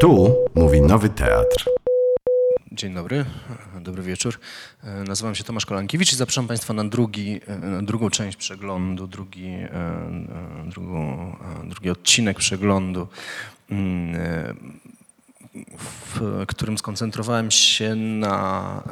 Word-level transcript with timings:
Tu 0.00 0.36
mówi 0.54 0.80
Nowy 0.80 1.08
Teatr. 1.08 1.64
Dzień 2.72 2.94
dobry, 2.94 3.24
dobry 3.80 4.02
wieczór. 4.02 4.38
E, 4.84 5.04
Nazywam 5.04 5.34
się 5.34 5.44
Tomasz 5.44 5.66
Kolankiewicz 5.66 6.12
i 6.12 6.16
zapraszam 6.16 6.48
Państwa 6.48 6.74
na, 6.74 6.84
drugi, 6.84 7.40
e, 7.46 7.58
na 7.58 7.82
drugą 7.82 8.10
część 8.10 8.36
przeglądu, 8.36 9.06
drugi, 9.06 9.46
e, 9.46 9.70
drugą, 10.66 11.36
drugi 11.64 11.90
odcinek 11.90 12.38
przeglądu, 12.38 13.08
mm, 13.70 14.16
w 16.14 16.44
którym 16.46 16.78
skoncentrowałem 16.78 17.50
się 17.50 17.94
na 17.94 18.82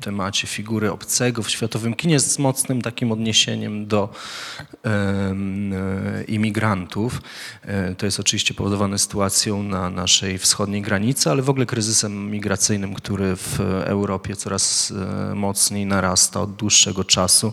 temacie 0.00 0.46
figury 0.46 0.92
obcego 0.92 1.42
w 1.42 1.50
światowym 1.50 1.94
kinie 1.94 2.20
z 2.20 2.38
mocnym 2.38 2.82
takim 2.82 3.12
odniesieniem 3.12 3.86
do 3.86 4.08
e, 4.84 5.34
imigrantów. 6.28 7.22
E, 7.62 7.94
To 7.94 8.06
jest 8.06 8.20
oczywiście 8.20 8.54
powodowane 8.54 8.98
sytuacją 8.98 9.62
na 9.62 9.90
naszej 9.90 10.38
wschodniej 10.38 10.82
granicy, 10.82 11.30
ale 11.30 11.42
w 11.42 11.50
ogóle 11.50 11.66
kryzysem 11.66 12.30
migracyjnym, 12.30 12.94
który 12.94 13.36
w 13.36 13.60
Europie 13.84 14.36
coraz 14.36 14.92
e, 15.30 15.34
mocniej 15.34 15.86
narasta 15.86 16.40
od 16.40 16.56
dłuższego 16.56 17.04
czasu 17.04 17.52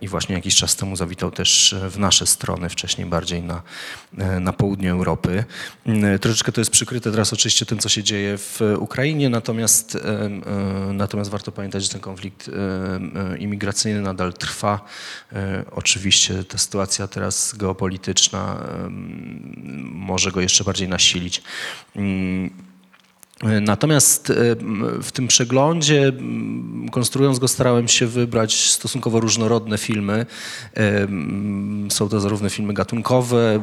i 0.00 0.08
właśnie 0.08 0.34
jakiś 0.34 0.56
czas 0.56 0.76
temu 0.76 0.96
zawitał 0.96 1.30
też 1.30 1.74
w 1.90 1.98
nasze 1.98 2.26
strony, 2.26 2.68
wcześniej 2.68 3.06
bardziej 3.06 3.42
na, 3.42 3.62
e, 4.18 4.40
na 4.40 4.52
południu 4.52 4.92
Europy. 4.92 5.44
Mm, 5.86 6.18
Troszeczkę 6.18 6.52
to 6.52 6.60
jest 6.60 6.70
przykryte 6.70 7.10
teraz 7.10 7.32
oczywiście 7.32 7.66
tym, 7.66 7.78
co 7.78 7.88
się 7.88 8.02
dzieje 8.02 8.38
w 8.38 8.60
Ukrainie, 8.78 9.28
natomiast, 9.28 9.94
e, 9.94 10.28
natomiast 10.92 11.30
warto 11.30 11.52
pamiętać, 11.52 11.82
że 11.84 11.88
ten 11.88 12.00
konflikt 12.00 12.48
e, 12.48 13.38
imigracyjny 13.38 14.00
nadal 14.00 14.32
trwa. 14.32 14.80
E, 15.32 15.64
Oczywiście 15.70 16.44
ta 16.44 16.58
sytuacja 16.58 17.08
teraz 17.08 17.54
geopolityczna 17.56 18.66
może 19.92 20.32
go 20.32 20.40
jeszcze 20.40 20.64
bardziej 20.64 20.88
nasilić. 20.88 21.42
Mm, 23.42 23.64
Natomiast 23.64 24.30
e, 24.30 24.34
w 25.02 25.12
tym 25.12 25.28
przeglądzie, 25.28 26.12
konstruując 26.92 27.38
go, 27.38 27.48
starałem 27.48 27.88
się 27.88 28.06
wybrać 28.06 28.70
stosunkowo 28.70 29.20
różnorodne 29.20 29.78
filmy. 29.78 30.26
E, 30.76 31.06
Są 31.90 32.08
to 32.08 32.20
zarówno 32.20 32.48
filmy 32.48 32.74
gatunkowe, 32.74 33.60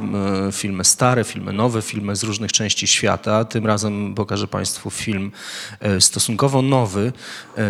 filmy 0.52 0.84
stare, 0.84 1.24
filmy 1.24 1.54
nowe, 1.54 1.82
filmy 1.82 2.16
z 2.16 2.24
różnych 2.24 2.52
części 2.52 2.88
świata. 2.88 3.46
Tym 3.46 3.66
razem 3.66 4.16
pokażę 4.16 4.48
Państwu 4.48 4.90
film 4.90 5.32
e, 5.80 6.02
stosunkowo 6.02 6.62
nowy. 6.62 7.14
E, 7.58 7.64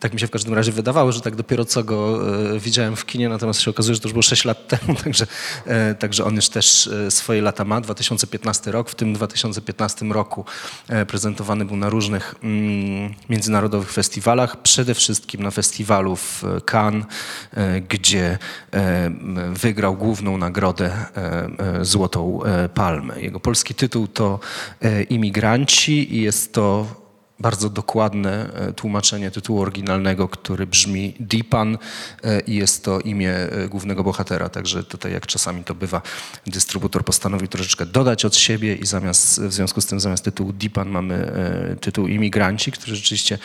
Tak 0.00 0.12
mi 0.14 0.20
się 0.20 0.26
w 0.26 0.30
każdym 0.30 0.54
razie 0.54 0.72
wydawało, 0.72 1.12
że 1.12 1.20
tak 1.20 1.36
dopiero 1.36 1.64
co 1.64 1.84
go 1.84 2.20
e, 2.54 2.58
widziałem 2.58 2.96
w 2.96 3.06
kinie, 3.06 3.28
natomiast 3.28 3.60
się 3.60 3.70
okazuje, 3.70 3.94
że 3.94 4.00
to 4.00 4.08
już 4.08 4.12
było 4.12 4.22
6 4.22 4.44
lat 4.44 4.68
temu, 4.78 4.94
także, 5.04 5.26
e, 5.66 5.94
także 5.94 6.24
on 6.24 6.36
już 6.36 6.48
też 6.48 6.86
e, 6.86 7.10
swoje 7.10 7.42
lata 7.42 7.64
ma. 7.64 7.80
2015 7.80 8.72
rok, 8.72 8.90
w 8.90 8.94
tym 8.94 9.12
2015 9.12 10.06
roku 10.06 10.44
e, 10.44 10.71
prezentowany 11.06 11.64
był 11.64 11.76
na 11.76 11.90
różnych 11.90 12.34
mm, 12.42 13.14
międzynarodowych 13.28 13.92
festiwalach, 13.92 14.62
przede 14.62 14.94
wszystkim 14.94 15.42
na 15.42 15.50
festiwalu 15.50 16.16
w 16.16 16.44
Cannes, 16.70 17.06
e, 17.54 17.80
gdzie 17.80 18.38
e, 18.72 19.10
wygrał 19.52 19.96
główną 19.96 20.38
nagrodę 20.38 20.86
e, 20.86 21.78
e, 21.80 21.84
Złotą 21.84 22.42
e, 22.44 22.68
Palmę. 22.68 23.22
Jego 23.22 23.40
polski 23.40 23.74
tytuł 23.74 24.08
to 24.08 24.40
e, 24.82 25.02
Imigranci 25.02 26.16
i 26.16 26.22
jest 26.22 26.52
to 26.52 27.01
bardzo 27.42 27.70
dokładne 27.70 28.54
e, 28.54 28.72
tłumaczenie 28.72 29.30
tytułu 29.30 29.60
oryginalnego, 29.60 30.28
który 30.28 30.66
brzmi 30.66 31.14
Dipan 31.20 31.78
e, 32.24 32.40
i 32.40 32.54
jest 32.54 32.84
to 32.84 33.00
imię 33.00 33.34
e, 33.34 33.68
głównego 33.68 34.04
bohatera. 34.04 34.48
Także 34.48 34.84
tutaj, 34.84 35.12
jak 35.12 35.26
czasami 35.26 35.64
to 35.64 35.74
bywa, 35.74 36.02
dystrybutor 36.46 37.04
postanowił 37.04 37.48
troszeczkę 37.48 37.86
dodać 37.86 38.24
od 38.24 38.36
siebie 38.36 38.74
i 38.74 38.86
zamiast, 38.86 39.40
w 39.42 39.52
związku 39.52 39.80
z 39.80 39.86
tym 39.86 40.00
zamiast 40.00 40.24
tytułu 40.24 40.52
Dipan 40.52 40.88
mamy 40.88 41.32
tytuł 41.80 42.06
Imigranci, 42.06 42.72
który 42.72 42.96
rzeczywiście 42.96 43.38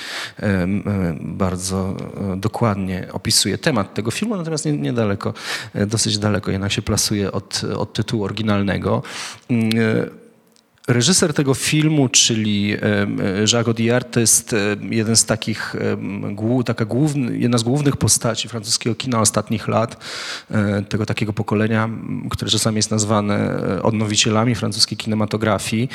bardzo 1.22 1.96
dokładnie 2.38 3.08
opisuje 3.12 3.58
temat 3.58 3.94
tego 3.94 4.12
filmu, 4.12 4.38
natomiast 4.38 4.66
nie- 4.66 4.78
niedaleko, 4.78 5.34
dosyć 5.88 6.18
daleko 6.18 6.52
jednak 6.52 6.72
się 6.72 6.82
plasuje 6.82 7.32
od, 7.32 7.62
od 7.64 7.94
tytułu 7.94 8.24
oryginalnego. 8.24 9.04
Mm, 10.88 10.94
e, 10.94 10.94
Reżyser 10.94 11.34
tego 11.34 11.54
filmu, 11.54 12.10
czyli 12.10 12.74
em, 12.82 13.18
Jacques 13.40 13.68
Audiard, 13.68 14.12
to 14.12 14.20
jest 14.20 14.54
em, 14.54 14.94
jeden 14.94 15.16
z 15.16 15.26
takich, 15.26 15.76
taka 16.66 16.86
główny, 16.86 17.38
jedna 17.38 17.58
z 17.58 17.64
głównych 17.64 17.98
postaci 17.98 18.48
francuskiego 18.48 18.96
kina 18.96 19.22
ostatnich 19.22 19.68
lat, 19.68 20.04
e, 20.52 20.82
tego 20.82 21.06
takiego 21.06 21.34
pokolenia, 21.34 21.90
które 22.30 22.52
czasami 22.52 22.76
jest 22.78 22.92
nazwane 22.92 23.36
e, 23.36 23.84
odnowicielami 23.84 24.56
francuskiej 24.56 24.98
kinematografii. 24.98 25.90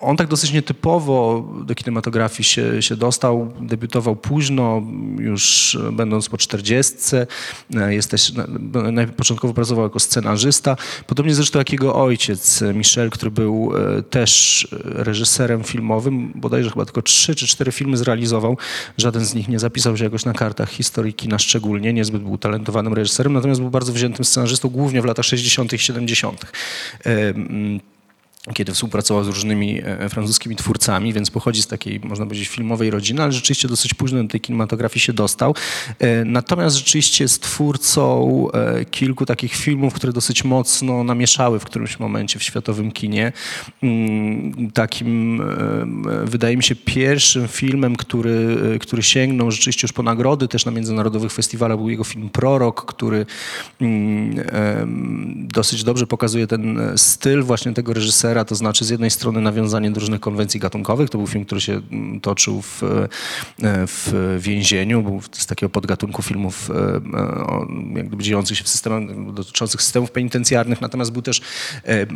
On 0.00 0.16
tak 0.16 0.28
dosyć 0.28 0.52
nietypowo 0.52 1.44
do 1.66 1.74
kinematografii 1.74 2.44
się, 2.44 2.82
się 2.82 2.96
dostał, 2.96 3.52
debiutował 3.60 4.16
późno, 4.16 4.82
już 5.18 5.78
będąc 5.92 6.28
po 6.28 6.38
czterdziestce. 6.38 7.26
Jest 7.88 8.10
też, 8.10 8.32
na- 8.32 8.46
na- 8.92 9.06
początkowo 9.06 9.54
pracował 9.54 9.84
jako 9.84 10.00
scenarzysta, 10.00 10.76
podobnie 11.06 11.34
zresztą 11.34 11.58
jak 11.58 11.72
jego 11.72 11.94
ojciec 11.94 12.64
Michel, 12.74 13.10
który 13.10 13.30
był 13.30 13.72
e, 13.98 14.02
też 14.02 14.68
reżyserem 14.84 15.64
filmowym, 15.64 16.32
bodajże 16.34 16.70
chyba 16.70 16.84
tylko 16.84 17.02
trzy 17.02 17.34
czy 17.34 17.46
cztery 17.46 17.72
filmy 17.72 17.96
zrealizował. 17.96 18.56
Żaden 18.98 19.24
z 19.24 19.34
nich 19.34 19.48
nie 19.48 19.58
zapisał 19.58 19.96
się 19.96 20.04
jakoś 20.04 20.24
na 20.24 20.32
kartach 20.32 20.70
historii 20.70 21.14
kina 21.14 21.38
szczególnie, 21.38 21.92
niezbyt 21.92 22.22
był 22.22 22.38
talentowanym 22.38 22.94
reżyserem, 22.94 23.32
natomiast 23.32 23.60
był 23.60 23.70
bardzo 23.70 23.92
wziętym 23.92 24.24
scenarzystą, 24.24 24.68
głównie 24.68 25.02
w 25.02 25.04
latach 25.04 25.24
60. 25.24 25.72
i 25.72 25.78
70 25.78 26.46
kiedy 28.54 28.72
współpracował 28.72 29.24
z 29.24 29.28
różnymi 29.28 29.80
e, 29.84 30.08
francuskimi 30.08 30.56
twórcami, 30.56 31.12
więc 31.12 31.30
pochodzi 31.30 31.62
z 31.62 31.66
takiej, 31.66 32.00
można 32.00 32.24
powiedzieć, 32.26 32.48
filmowej 32.48 32.90
rodziny, 32.90 33.22
ale 33.22 33.32
rzeczywiście 33.32 33.68
dosyć 33.68 33.94
późno 33.94 34.22
do 34.22 34.28
tej 34.28 34.40
kinematografii 34.40 35.00
się 35.00 35.12
dostał. 35.12 35.54
E, 35.98 36.24
Natomiast 36.24 36.76
rzeczywiście 36.76 37.24
jest 37.24 37.42
twórcą 37.42 38.46
e, 38.50 38.84
kilku 38.84 39.26
takich 39.26 39.54
filmów, 39.54 39.94
które 39.94 40.12
dosyć 40.12 40.44
mocno 40.44 41.04
namieszały 41.04 41.58
w 41.58 41.64
którymś 41.64 41.98
momencie 41.98 42.38
w 42.38 42.42
światowym 42.42 42.92
kinie. 42.92 43.32
Mm, 43.82 44.70
Takim, 44.74 45.40
e, 45.40 46.26
wydaje 46.26 46.56
mi 46.56 46.62
się, 46.62 46.76
pierwszym 46.76 47.48
filmem, 47.48 47.96
który, 47.96 48.56
e, 48.74 48.78
który 48.78 49.02
sięgnął 49.02 49.50
rzeczywiście 49.50 49.84
już 49.84 49.92
po 49.92 50.02
nagrody, 50.02 50.48
też 50.48 50.64
na 50.64 50.72
międzynarodowych 50.72 51.32
festiwalach, 51.32 51.78
był 51.78 51.90
jego 51.90 52.04
film 52.04 52.28
Prorok, 52.28 52.84
który 52.84 53.26
mm, 53.80 55.48
dosyć 55.48 55.84
dobrze 55.84 56.06
pokazuje 56.06 56.46
ten 56.46 56.80
e, 56.80 56.98
styl 56.98 57.42
właśnie 57.42 57.72
tego 57.72 57.92
reżysera, 57.92 58.31
to 58.44 58.54
znaczy 58.54 58.84
z 58.84 58.90
jednej 58.90 59.10
strony 59.10 59.40
nawiązanie 59.40 59.90
do 59.90 60.00
różnych 60.00 60.20
konwencji 60.20 60.60
gatunkowych, 60.60 61.10
to 61.10 61.18
był 61.18 61.26
film, 61.26 61.44
który 61.44 61.60
się 61.60 61.72
mm, 61.72 62.20
toczył 62.20 62.62
w, 62.62 62.82
e, 62.82 63.08
w 63.86 64.38
więzieniu, 64.40 65.02
był 65.02 65.20
z 65.32 65.46
takiego 65.46 65.70
podgatunku 65.70 66.22
filmów 66.22 66.70
e, 66.70 67.00
jak 67.96 68.08
gdyby 68.08 68.22
dziejących 68.22 68.58
się 68.58 68.64
w 68.64 68.68
systemach, 68.68 69.32
dotyczących 69.34 69.82
systemów 69.82 70.10
penitencjarnych, 70.10 70.80
natomiast 70.80 71.12
był 71.12 71.22
też, 71.22 71.40
e, 71.84 72.06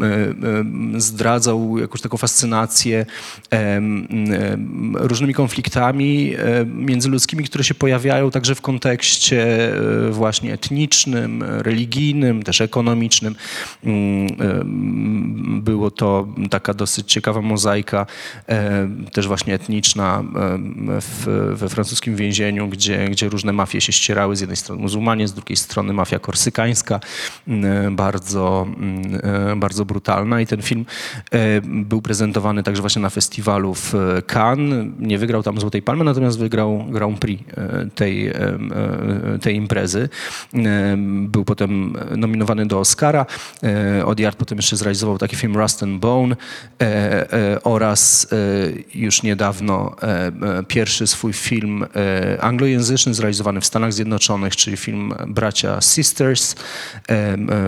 zdradzał 0.97 1.78
jakąś 1.78 2.00
taką 2.00 2.16
fascynację 2.16 3.06
różnymi 4.94 5.34
konfliktami 5.34 6.34
międzyludzkimi, 6.66 7.44
które 7.44 7.65
się 7.65 7.75
pojawiają 7.75 8.31
także 8.31 8.54
w 8.54 8.60
kontekście 8.60 9.47
właśnie 10.10 10.53
etnicznym, 10.53 11.43
religijnym, 11.43 12.43
też 12.43 12.60
ekonomicznym. 12.60 13.34
Mm, 13.84 14.27
Było 15.62 15.91
to 15.91 16.06
taka 16.50 16.75
dosyć 16.75 17.12
ciekawa 17.12 17.41
mozaika, 17.41 18.06
e, 18.49 18.89
też 19.12 19.27
właśnie 19.27 19.55
etniczna 19.55 20.19
e, 20.19 20.59
w, 21.00 21.53
we 21.55 21.69
francuskim 21.69 22.17
więzieniu, 22.17 22.69
gdzie, 22.69 23.09
gdzie 23.09 23.28
różne 23.28 23.53
mafie 23.53 23.81
się 23.81 23.93
ścierały. 23.93 24.37
Z 24.37 24.41
jednej 24.41 24.56
strony 24.56 24.83
muzułmanie, 24.83 25.28
z 25.28 25.33
drugiej 25.33 25.56
strony 25.56 25.93
mafia 25.93 26.19
korsykańska, 26.19 27.00
bardzo, 27.91 28.66
e, 29.22 29.57
bardzo 29.57 29.84
brutalna. 29.84 30.41
I 30.41 30.47
ten 30.47 30.63
film 30.63 30.86
był 31.65 32.03
prezentowany 32.03 32.63
także 32.63 32.83
właśnie 32.83 33.03
na 33.03 33.10
festiwalu 33.10 33.75
w 33.75 33.95
Cannes. 34.27 34.86
Nie 34.98 35.19
wygrał 35.19 35.42
tam 35.42 35.60
Złotej 35.60 35.83
Palmy, 35.83 36.04
natomiast 36.04 36.39
wygrał 36.39 36.84
Grand 36.89 37.19
Prix 37.19 37.45
tej, 37.95 38.33
tej 39.41 39.57
imprezy. 39.57 40.09
Był 41.07 41.45
potem 41.45 41.97
nominowany 42.16 42.66
do 42.66 42.81
Oscara. 42.81 43.27
Audiard 44.04 44.36
potem 44.39 44.59
jeszcze 44.59 44.77
zrealizował 44.77 45.19
taki 45.19 45.36
film 45.36 45.57
Rust 45.57 45.83
and 45.83 45.96
Bone 45.98 46.37
e, 46.81 47.33
e, 47.33 47.63
oraz 47.63 48.28
e, 48.33 48.37
już 48.98 49.22
niedawno 49.22 49.97
pierwszy 50.69 51.07
swój 51.07 51.33
film 51.33 51.87
anglojęzyczny 52.41 53.15
zrealizowany 53.15 53.60
w 53.60 53.66
Stanach 53.66 53.93
Zjednoczonych, 53.93 54.57
czyli 54.57 54.77
film 54.77 55.15
Bracia 55.27 55.81
Sisters, 55.81 56.54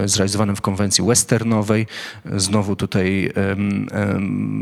zrealizowany 0.05 0.57
w 0.57 0.61
konwencji 0.61 1.05
westernowej. 1.05 1.87
Znowu 2.37 2.77
tutaj 2.77 3.33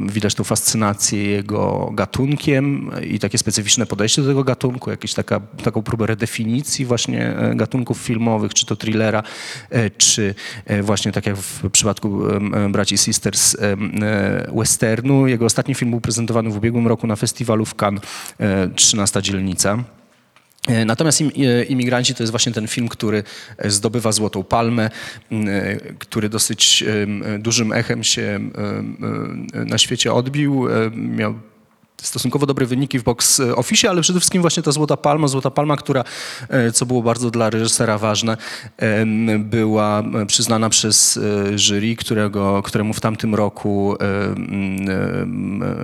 widać 0.07 0.35
tą 0.35 0.45
fascynację 0.45 1.25
jego 1.25 1.91
gatunkiem 1.95 2.91
i 3.11 3.19
takie 3.19 3.39
specyficzne 3.39 3.87
podejście 3.87 4.23
do 4.23 4.29
tego 4.29 4.45
gatunku, 4.45 4.91
jakąś 4.91 5.15
taka, 5.15 5.41
taką 5.41 5.83
próbę 5.83 6.07
redefinicji 6.07 6.85
właśnie 6.85 7.37
gatunków 7.55 7.99
filmowych, 7.99 8.55
czy 8.55 8.67
to 8.67 8.77
thrillera, 8.77 9.23
czy 9.99 10.35
właśnie 10.83 11.13
tak 11.13 11.27
jak 11.27 11.37
w 11.37 11.71
przypadku 11.71 12.23
Braci 12.71 12.99
Sisters 12.99 13.56
e, 13.61 13.77
westernu. 14.57 15.27
Jego 15.27 15.45
ostatni 15.45 15.75
film 15.75 15.91
był 15.91 16.01
prezentowany 16.01 16.51
w 16.51 16.57
ubiegłym 16.57 16.87
roku 16.87 17.07
na 17.07 17.17
festiwalu 17.17 17.65
w 17.65 17.75
Cannes, 17.75 18.03
e, 18.41 18.69
13 18.69 19.23
dzielnica. 19.23 19.85
E, 20.69 20.85
Natomiast 20.85 21.21
im, 21.21 21.29
e, 21.29 21.65
Imigranci 21.65 22.15
to 22.15 22.23
jest 22.23 22.31
właśnie 22.31 22.53
ten 22.53 22.69
film, 22.69 22.89
który 22.89 23.23
e, 23.59 23.71
zdobywa 23.71 24.13
Złotą 24.13 24.45
Palmę, 24.45 24.91
e, 25.33 25.77
który 25.99 26.29
dosyć 26.29 26.85
dużym 27.39 27.73
echem 27.73 28.05
się 28.05 28.41
e, 29.55 29.65
na 29.65 29.79
świecie 29.79 30.13
odbił. 30.13 30.69
E, 30.69 30.91
Miał 30.91 31.35
stosunkowo 32.03 32.47
dobre 32.47 32.67
wyniki 32.67 32.99
w 32.99 33.03
box 33.03 33.41
office, 33.41 33.91
ale 33.91 34.03
przede 34.03 34.21
wszystkim 34.21 34.43
właśnie 34.43 34.63
ta 34.63 34.73
Złota 34.73 34.97
Palma, 34.97 35.29
Złota 35.29 35.51
Palma, 35.51 35.77
która, 35.77 36.05
e, 36.49 36.73
co 36.73 36.87
było 36.87 37.03
bardzo 37.03 37.31
dla 37.31 37.51
reżysera 37.51 37.99
ważne, 37.99 38.37
była 39.39 40.03
przyznana 40.27 40.69
przez 40.69 41.17
e, 41.17 41.59
jury, 41.59 41.97
którego, 41.97 42.63
któremu 42.63 42.93
w 42.93 43.01
tamtym 43.01 43.35
roku 43.35 43.97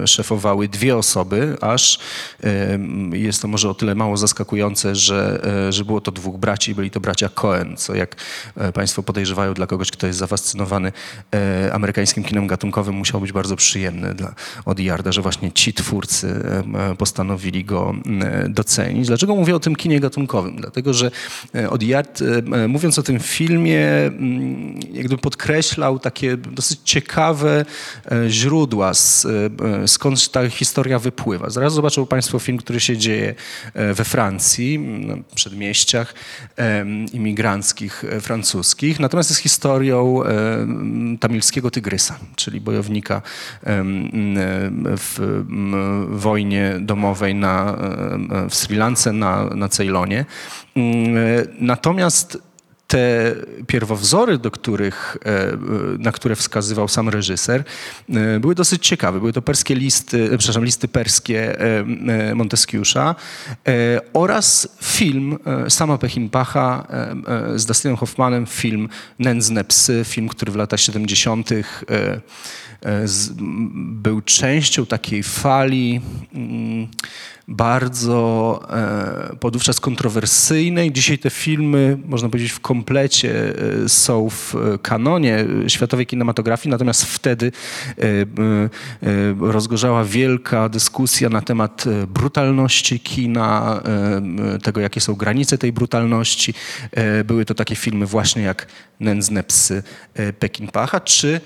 szefowały 0.06 0.68
dwie 0.68 0.96
osoby, 0.96 1.56
aż 1.60 1.98
jest 3.12 3.42
to 3.42 3.48
może 3.48 3.70
o 3.70 3.74
tyle 3.74 3.94
mało 3.94 4.16
zaskakujące, 4.16 4.94
że, 4.94 5.40
e, 5.68 5.72
że 5.72 5.84
było 5.84 6.00
to 6.00 6.12
dwóch 6.12 6.36
braci, 6.36 6.74
byli 6.74 6.90
to 6.90 7.00
bracia 7.00 7.28
Cohen, 7.28 7.76
co 7.76 7.94
jak 7.94 8.16
e, 8.56 8.72
Państwo 8.72 9.02
podejrzewają 9.02 9.54
dla 9.54 9.66
kogoś, 9.66 9.90
kto 9.90 10.06
jest 10.06 10.18
zafascynowany 10.18 10.92
e, 11.34 11.72
amerykańskim 11.72 12.24
kinem 12.24 12.46
gatunkowym, 12.46 12.94
musiało 12.94 13.20
być 13.20 13.32
bardzo 13.32 13.56
przyjemne 13.56 14.14
dla 14.14 14.34
Odiarda, 14.64 15.12
że 15.12 15.22
właśnie 15.22 15.52
ci 15.52 15.72
twórcy 15.72 16.01
em, 16.24 16.76
e, 16.76 16.96
postanowili 16.96 17.64
go 17.64 17.94
e, 18.22 18.48
docenić. 18.48 19.06
Dlaczego 19.06 19.36
mówię 19.36 19.56
o 19.56 19.60
tym 19.60 19.76
kinie 19.76 20.00
gatunkowym? 20.00 20.56
Dlatego, 20.56 20.94
że 20.94 21.10
e, 21.54 21.70
Odiard, 21.70 22.22
e, 22.22 22.68
mówiąc 22.68 22.98
o 22.98 23.02
tym 23.02 23.20
filmie, 23.20 23.86
jakby 24.92 25.18
podkreślał 25.18 25.98
takie 25.98 26.36
dosyć 26.36 26.80
ciekawe 26.84 27.64
źródła, 28.28 28.92
skąd 29.86 30.30
ta 30.30 30.50
historia 30.50 30.98
wypływa. 30.98 31.50
Zaraz 31.50 31.72
zobaczą 31.72 32.06
Państwo 32.06 32.38
film, 32.38 32.58
który 32.58 32.80
się 32.80 32.96
dzieje 32.96 33.34
we 33.74 34.04
Francji, 34.04 34.78
na 34.78 35.16
przedmieściach 35.34 36.14
imigranckich 37.12 38.04
francuskich, 38.20 39.00
natomiast 39.00 39.30
jest 39.30 39.40
historią 39.40 40.22
tamilskiego 41.20 41.70
tygrysa, 41.70 42.18
czyli 42.36 42.60
bojownika 42.60 43.22
w 44.98 45.44
wojnie 46.08 46.74
domowej 46.80 47.34
na, 47.34 47.76
em, 48.12 48.48
w 48.50 48.54
Sri 48.54 48.76
Lance, 48.76 49.12
na, 49.12 49.44
na 49.44 49.68
Ceylonie. 49.68 50.24
Mm, 50.76 51.16
e, 51.16 51.20
Natomiast 51.60 52.38
te 52.92 53.34
pierwowzory, 53.66 54.38
do 54.38 54.50
których, 54.50 55.16
e, 55.24 55.56
na 55.98 56.12
które 56.12 56.36
wskazywał 56.36 56.88
sam 56.88 57.08
reżyser, 57.08 57.64
e, 58.08 58.40
były 58.40 58.54
dosyć 58.54 58.86
ciekawe. 58.86 59.18
Były 59.18 59.32
to 59.32 59.42
perskie 59.42 59.74
listy, 59.74 60.24
e, 60.24 60.38
przepraszam, 60.38 60.64
listy 60.64 60.88
perskie 60.88 61.60
e, 61.60 61.84
e, 62.30 62.34
Monteskiusza 62.34 63.14
e, 63.68 64.00
oraz 64.12 64.68
film 64.82 65.38
e, 65.66 65.70
sama 65.70 65.98
Pechinpacha 65.98 66.86
e, 66.90 67.54
e, 67.54 67.58
z 67.58 67.66
Dustinem 67.66 67.96
Hoffmanem, 67.96 68.46
film 68.46 68.88
Nędzne 69.18 69.64
psy, 69.64 70.02
film, 70.04 70.28
który 70.28 70.52
w 70.52 70.56
latach 70.56 70.80
70. 70.80 71.52
e, 71.52 71.54
e, 72.82 73.08
z, 73.08 73.30
m, 73.30 73.70
był 74.02 74.20
częścią 74.20 74.86
takiej 74.86 75.22
fali 75.22 76.00
mm, 76.34 76.88
bardzo 77.52 78.60
e, 78.70 79.36
podówczas 79.36 79.80
kontrowersyjnej. 79.80 80.92
Dzisiaj 80.92 81.18
te 81.18 81.30
filmy, 81.30 81.98
można 82.04 82.28
powiedzieć, 82.28 82.52
w 82.52 82.60
komplecie 82.60 83.54
e, 83.84 83.88
są 83.88 84.30
w 84.30 84.54
kanonie 84.82 85.44
światowej 85.68 86.06
kinematografii, 86.06 86.70
natomiast 86.70 87.04
wtedy 87.04 87.52
e, 87.98 88.02
e, 88.02 88.24
rozgorzała 89.40 90.04
wielka 90.04 90.68
dyskusja 90.68 91.28
na 91.28 91.40
temat 91.40 91.84
e, 91.86 92.06
brutalności 92.06 93.00
kina, 93.00 93.82
e, 94.54 94.58
tego, 94.58 94.80
jakie 94.80 95.00
są 95.00 95.14
granice 95.14 95.58
tej 95.58 95.72
brutalności. 95.72 96.54
Były 97.24 97.44
to 97.44 97.54
takie 97.54 97.76
filmy 97.76 98.06
właśnie 98.06 98.42
jak 98.42 98.66
Nędzne 99.02 99.42
psy 99.42 99.82
e, 100.14 100.32
Pekinpacha, 100.32 101.00
czy 101.00 101.40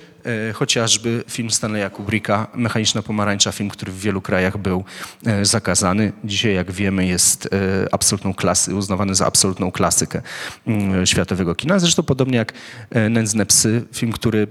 chociażby 0.54 1.24
film 1.28 1.50
Stanleya 1.50 1.90
Kubricka, 1.90 2.46
Mechaniczna 2.54 3.02
pomarańcza, 3.02 3.52
film, 3.52 3.70
który 3.70 3.92
w 3.92 4.00
wielu 4.00 4.20
krajach 4.20 4.58
był 4.58 4.84
e, 5.26 5.44
zakazany. 5.44 6.12
Dzisiaj, 6.24 6.54
jak 6.54 6.72
wiemy, 6.72 7.06
jest 7.06 7.46
e, 7.46 7.48
absolutną 7.92 8.34
klasy, 8.34 8.74
uznawany 8.74 9.14
za 9.14 9.26
absolutną 9.26 9.70
klasykę 9.70 10.22
mm, 10.66 11.06
światowego 11.06 11.54
kina. 11.54 11.78
Zresztą 11.78 12.02
podobnie 12.02 12.36
jak 12.36 12.52
e, 12.90 13.08
Nędzne 13.08 13.46
psy, 13.46 13.84
film, 13.92 14.12
który 14.12 14.46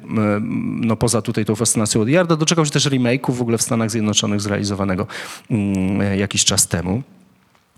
no, 0.82 0.96
poza 0.96 1.22
tutaj 1.22 1.46
tą 1.46 1.56
fascynacją 1.56 2.02
od 2.02 2.10
Jarda, 2.10 2.36
doczekał 2.36 2.66
się 2.66 2.72
też 2.72 2.86
remake'u 2.86 3.34
w 3.34 3.42
ogóle 3.42 3.58
w 3.58 3.62
Stanach 3.62 3.92
Zjednoczonych 3.92 4.42
zrealizowanego 4.42 5.08
mm, 5.52 6.02
e, 6.02 6.18
jakiś 6.18 6.46
czas 6.46 6.68
temu. 6.68 7.04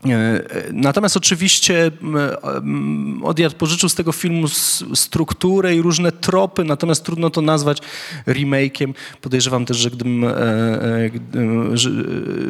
E, 0.06 0.44
Natomiast 0.74 1.18
oczywiście 1.18 1.92
mm, 2.02 3.24
Odiard 3.24 3.56
pożyczył 3.56 3.90
z 3.90 3.96
tego 3.96 4.12
filmu 4.12 4.48
strukturę 4.96 5.76
i 5.76 5.82
różne 5.82 6.12
tropy, 6.12 6.64
natomiast 6.64 7.04
trudno 7.04 7.30
to 7.30 7.42
nazwać 7.42 7.82
remake'iem. 8.28 8.94
Podejrzewam 9.22 9.66
też, 9.66 9.78
że 9.78 9.92
gdybym, 9.92 10.24
e, 10.24 10.30
e, 10.30 11.10
że, 11.74 11.90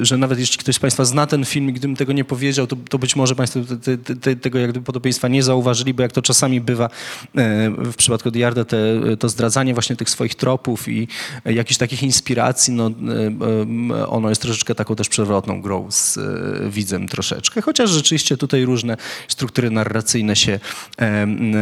że 0.02 0.18
nawet 0.18 0.40
jeśli 0.40 0.58
ktoś 0.58 0.76
z 0.76 0.80
Państwa 0.80 1.06
zna 1.06 1.28
ten 1.28 1.46
film 1.46 1.70
i 1.70 1.74
gdybym 1.74 1.96
tego 1.96 2.14
nie 2.14 2.26
powiedział, 2.26 2.68
to, 2.68 2.76
to 2.90 3.00
być 3.00 3.16
może 3.16 3.36
Państwo 3.36 3.60
te, 3.84 3.98
te, 3.98 4.16
te, 4.16 4.36
tego 4.36 4.60
jak 4.60 4.70
gdyby 4.70 4.86
podobieństwa 4.86 5.28
nie 5.28 5.44
zauważyli, 5.44 5.94
bo 5.94 6.04
jak 6.04 6.12
to 6.12 6.22
czasami 6.22 6.62
bywa 6.62 6.86
e, 6.86 6.90
w 7.70 7.96
przypadku 7.96 8.30
Odiarda, 8.30 8.66
to 9.20 9.30
zdradzanie 9.30 9.74
właśnie 9.74 9.96
tych 9.96 10.10
swoich 10.10 10.36
tropów 10.36 10.88
i 10.88 11.08
e, 11.46 11.54
jakichś 11.54 11.78
takich 11.78 12.04
inspiracji, 12.04 12.74
no, 12.74 12.88
e, 12.88 14.02
e, 14.02 14.08
ono 14.08 14.30
jest 14.30 14.42
troszeczkę 14.42 14.76
taką 14.76 14.96
też 14.96 15.10
przewrotną 15.10 15.62
grą 15.62 15.88
z 15.92 16.18
e, 16.18 16.22
widzem 16.70 17.08
troszeczkę, 17.08 17.37
chociaż 17.64 17.90
rzeczywiście 17.90 18.38
tutaj 18.38 18.66
różne 18.66 18.98
struktury 19.28 19.70
narracyjne 19.70 20.36
się, 20.36 20.60
em, 20.98 21.54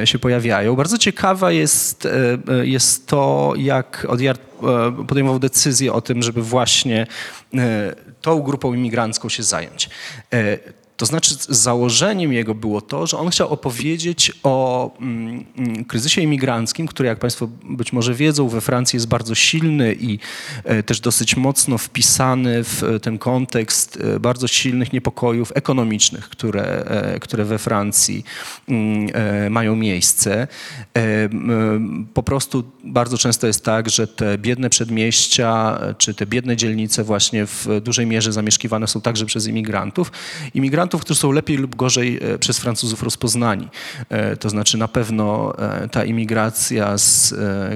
e, 0.00 0.06
się 0.06 0.18
pojawiają. 0.18 0.76
Bardzo 0.76 0.98
ciekawa 0.98 1.52
jest, 1.52 2.06
e, 2.06 2.38
e, 2.60 2.66
jest 2.66 3.06
to, 3.06 3.52
jak 3.56 4.06
Odiard 4.08 4.40
e, 4.40 5.04
podejmował 5.06 5.38
decyzję 5.38 5.92
o 5.92 6.00
tym, 6.00 6.22
żeby 6.22 6.42
właśnie 6.42 7.06
e, 7.54 7.94
tą 8.20 8.40
grupą 8.40 8.74
imigrancką 8.74 9.28
się 9.28 9.42
zająć. 9.42 9.90
To 10.96 11.06
znaczy, 11.06 11.34
założeniem 11.48 12.32
jego 12.32 12.54
było 12.54 12.80
to, 12.80 13.06
że 13.06 13.18
on 13.18 13.30
chciał 13.30 13.48
opowiedzieć 13.48 14.32
o 14.42 14.90
mm, 15.00 15.44
mm, 15.56 15.84
kryzysie 15.84 16.22
imigranckim, 16.22 16.86
który, 16.86 17.06
jak 17.06 17.18
Państwo 17.18 17.48
być 17.64 17.92
może 17.92 18.14
wiedzą, 18.14 18.48
we 18.48 18.60
Francji 18.60 18.96
jest 18.96 19.08
bardzo 19.08 19.34
silny 19.34 19.94
i 20.00 20.18
e, 20.64 20.82
też 20.82 21.00
dosyć 21.00 21.36
mocno 21.36 21.78
wpisany 21.78 22.64
w 22.64 22.82
e, 22.82 23.00
ten 23.00 23.18
kontekst 23.18 23.98
e, 24.16 24.20
bardzo 24.20 24.48
silnych 24.48 24.92
niepokojów 24.92 25.52
ekonomicznych, 25.54 26.28
które, 26.28 26.84
które 27.20 27.44
we 27.44 27.58
Francji 27.58 28.24
mm, 28.68 29.52
mają 29.52 29.76
miejsce. 29.76 30.48
Po 32.14 32.22
prostu 32.22 32.64
bardzo 32.84 33.18
często 33.18 33.46
jest 33.46 33.64
tak, 33.64 33.90
że 33.90 34.06
te 34.06 34.38
biedne 34.38 34.70
przedmieścia 34.70 35.80
czy 35.98 36.14
te 36.14 36.26
biedne 36.26 36.56
dzielnice 36.56 37.04
właśnie 37.04 37.46
w 37.46 37.66
dużej 37.82 38.06
mierze 38.06 38.32
zamieszkiwane 38.32 38.86
są 38.86 39.00
także 39.00 39.26
przez 39.26 39.46
imigrantów. 39.46 40.12
Imigrantów, 40.54 40.83
którzy 40.88 41.20
są 41.20 41.32
lepiej 41.32 41.56
lub 41.56 41.76
gorzej 41.76 42.18
e, 42.22 42.38
przez 42.38 42.58
Francuzów 42.58 43.02
rozpoznani. 43.02 43.68
E, 44.08 44.36
To 44.36 44.50
znaczy 44.50 44.78
na 44.78 44.88
pewno 44.88 45.58
e, 45.58 45.88
ta 45.88 46.04
imigracja 46.04 46.98
z 46.98 47.34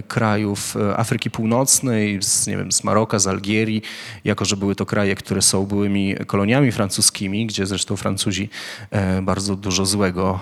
krajów 0.08 0.76
Afryki 0.96 1.30
Północnej, 1.30 2.22
z, 2.22 2.46
nie 2.46 2.56
wiem, 2.56 2.72
z 2.72 2.84
Maroka, 2.84 3.18
z 3.18 3.26
Algierii, 3.26 3.82
jako 4.24 4.44
że 4.44 4.56
były 4.56 4.74
to 4.74 4.86
kraje, 4.86 5.14
które 5.14 5.42
są 5.42 5.66
byłymi 5.66 6.14
koloniami 6.26 6.72
francuskimi, 6.72 7.46
gdzie 7.46 7.66
zresztą 7.66 7.96
Francuzi 7.96 8.48
bardzo 9.22 9.56
dużo 9.56 9.86
złego 9.86 10.40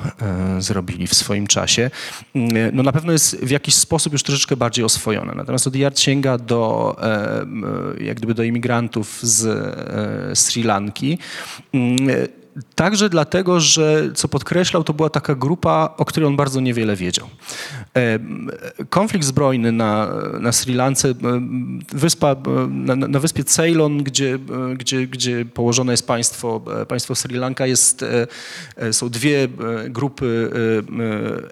zrobili 0.59 1.07
w 1.07 1.15
swoim 1.15 1.47
czasie, 1.47 1.91
mm, 2.35 2.71
no 2.73 2.83
na 2.83 2.93
pewno 2.93 3.13
jest 3.13 3.37
w 3.37 3.51
jakiś 3.51 3.75
sposób 3.75 4.13
już 4.13 4.23
troszeczkę 4.23 4.57
bardziej 4.57 4.85
oswojone. 4.85 5.35
Natomiast 5.35 5.67
Odiard 5.67 5.99
sięga 5.99 6.39
do, 6.39 6.97
jak 8.01 8.17
gdyby 8.17 8.35
do 8.35 8.43
imigrantów 8.43 9.19
z 9.23 10.39
Sri 10.39 10.63
Lanki. 10.63 11.19
Także 12.75 13.09
dlatego, 13.09 13.61
że 13.61 14.11
co 14.15 14.29
podkreślał, 14.29 14.85
to 14.85 14.95
była 14.95 15.11
taka 15.11 15.35
grupa, 15.35 15.95
o 15.97 16.05
której 16.05 16.27
on 16.27 16.37
bardzo 16.37 16.61
niewiele 16.61 16.97
wiedział. 16.97 17.29
Konflikt 18.91 19.27
zbrojny 19.27 19.73
na, 19.73 20.09
na 20.41 20.53
Sri 20.53 20.75
Lance, 20.75 21.15
wyspa, 21.93 22.37
na, 22.69 22.97
na 22.97 23.19
wyspie 23.21 23.45
Ceylon, 23.45 24.03
gdzie, 24.03 24.39
gdzie, 24.77 25.07
gdzie 25.07 25.45
położone 25.45 25.93
jest 25.93 26.07
państwo, 26.07 26.63
e, 26.83 26.87
państwo 26.87 27.15
Sri 27.15 27.35
Lanka, 27.37 27.67
jest, 27.67 28.03
e, 28.03 28.27
e, 28.77 28.93
są 28.93 29.09
dwie 29.09 29.49
grupy 29.89 30.51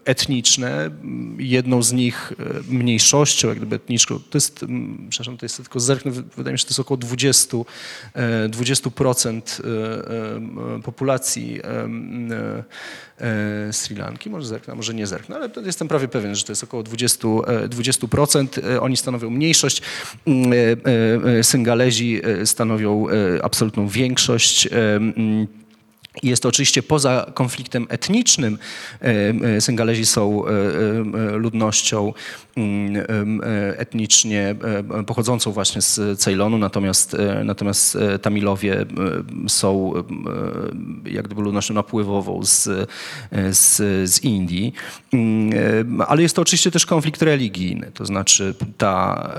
etniczne. 0.05 0.91
Jedną 1.39 1.83
z 1.83 1.93
nich 1.93 2.33
mniejszością, 2.69 3.49
jak 3.49 3.57
gdyby 3.57 3.77
etniczną, 3.77 4.19
to 4.31 4.37
jest, 4.39 4.65
przepraszam, 5.09 5.37
to 5.37 5.45
jest 5.45 5.57
tylko 5.57 5.81
zerknę, 5.81 6.11
wy- 6.11 6.23
wydaje 6.37 6.53
mi 6.53 6.59
się, 6.59 6.63
że 6.63 6.67
to 6.67 6.71
jest 6.71 6.81
około 6.81 6.99
20, 6.99 7.57
e, 8.15 8.49
20% 8.49 9.61
e, 9.61 10.77
e, 10.77 10.83
populacji 10.95 11.61
e, 11.65 13.25
e, 13.27 13.73
Sri 13.73 13.97
Lanki. 13.97 14.31
Może 14.31 14.47
zerknę, 14.47 14.75
może 14.75 14.95
nie 14.95 15.07
zerknę, 15.07 15.37
ale 15.37 15.51
jestem 15.65 15.89
prawie 15.89 16.09
pewien, 16.09 16.35
że 16.35 16.45
to 16.45 16.53
jest 16.53 16.65
około 16.65 16.83
20, 16.83 17.29
e, 17.29 17.69
20%. 17.69 18.59
E, 18.59 18.81
Oni 18.81 18.97
stanowią 18.97 19.31
mniejszość. 19.31 19.83
Mm, 20.27 20.53
Syngalezi 21.43 22.23
stanowią 22.45 23.07
absolutną 23.43 23.89
większość. 23.89 24.69
Jest 26.23 26.43
to 26.43 26.49
oczywiście 26.49 26.83
poza 26.83 27.27
konfliktem 27.35 27.87
etnicznym. 27.89 28.59
E, 29.03 29.07
e, 29.57 29.61
Syngalezi 29.61 30.07
są 30.07 30.47
e, 30.47 30.53
ludnością 31.37 32.13
mm, 32.57 33.41
etnicznie 33.77 34.55
pochodzącą 35.07 35.53
właśnie 35.53 35.83
z 35.83 36.21
Ceylonu, 36.21 36.59
natomiast, 36.59 37.17
natomiast 37.45 37.99
Tamilowie 38.23 38.87
są 39.49 39.93
jak 41.05 41.25
gdyby 41.25 41.43
ludnością 41.43 41.75
napływową 41.75 42.45
z, 42.45 42.69
z, 43.51 43.77
z 44.11 44.25
Indii. 44.25 44.73
Mm, 45.13 46.01
Ale 46.09 46.23
jest 46.23 46.37
to 46.37 46.43
oczywiście 46.43 46.71
też 46.71 46.87
konflikt 46.87 47.23
religijny, 47.23 47.91
to 47.95 48.07
znaczy 48.07 48.55
ta 48.79 49.31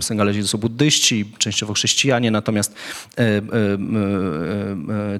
Syngalezi 0.00 0.42
to 0.42 0.48
są 0.48 0.58
buddyści, 0.58 1.24
częściowo 1.38 1.74
chrześcijanie, 1.74 2.30
natomiast 2.30 2.74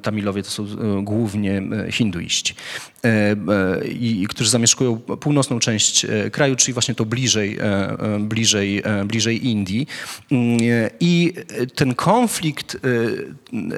Tamilowie 0.02 0.42
to 0.42 0.50
są 0.50 0.75
głównie 1.02 1.62
e, 1.86 1.92
hinduiści, 1.92 2.54
e, 3.04 3.08
e, 3.08 3.88
i, 3.88 4.26
którzy 4.28 4.50
zamieszkują 4.50 4.96
północną 4.96 5.58
część 5.58 6.06
kraju, 6.32 6.56
czyli 6.56 6.72
właśnie 6.72 6.94
to 6.94 7.04
bliżej, 7.04 7.58
bliżej, 8.20 8.82
bliżej 9.04 9.46
Indii. 9.46 9.86
Mm, 10.30 10.58
I 11.00 11.32
ten 11.74 11.94
konflikt 11.94 12.76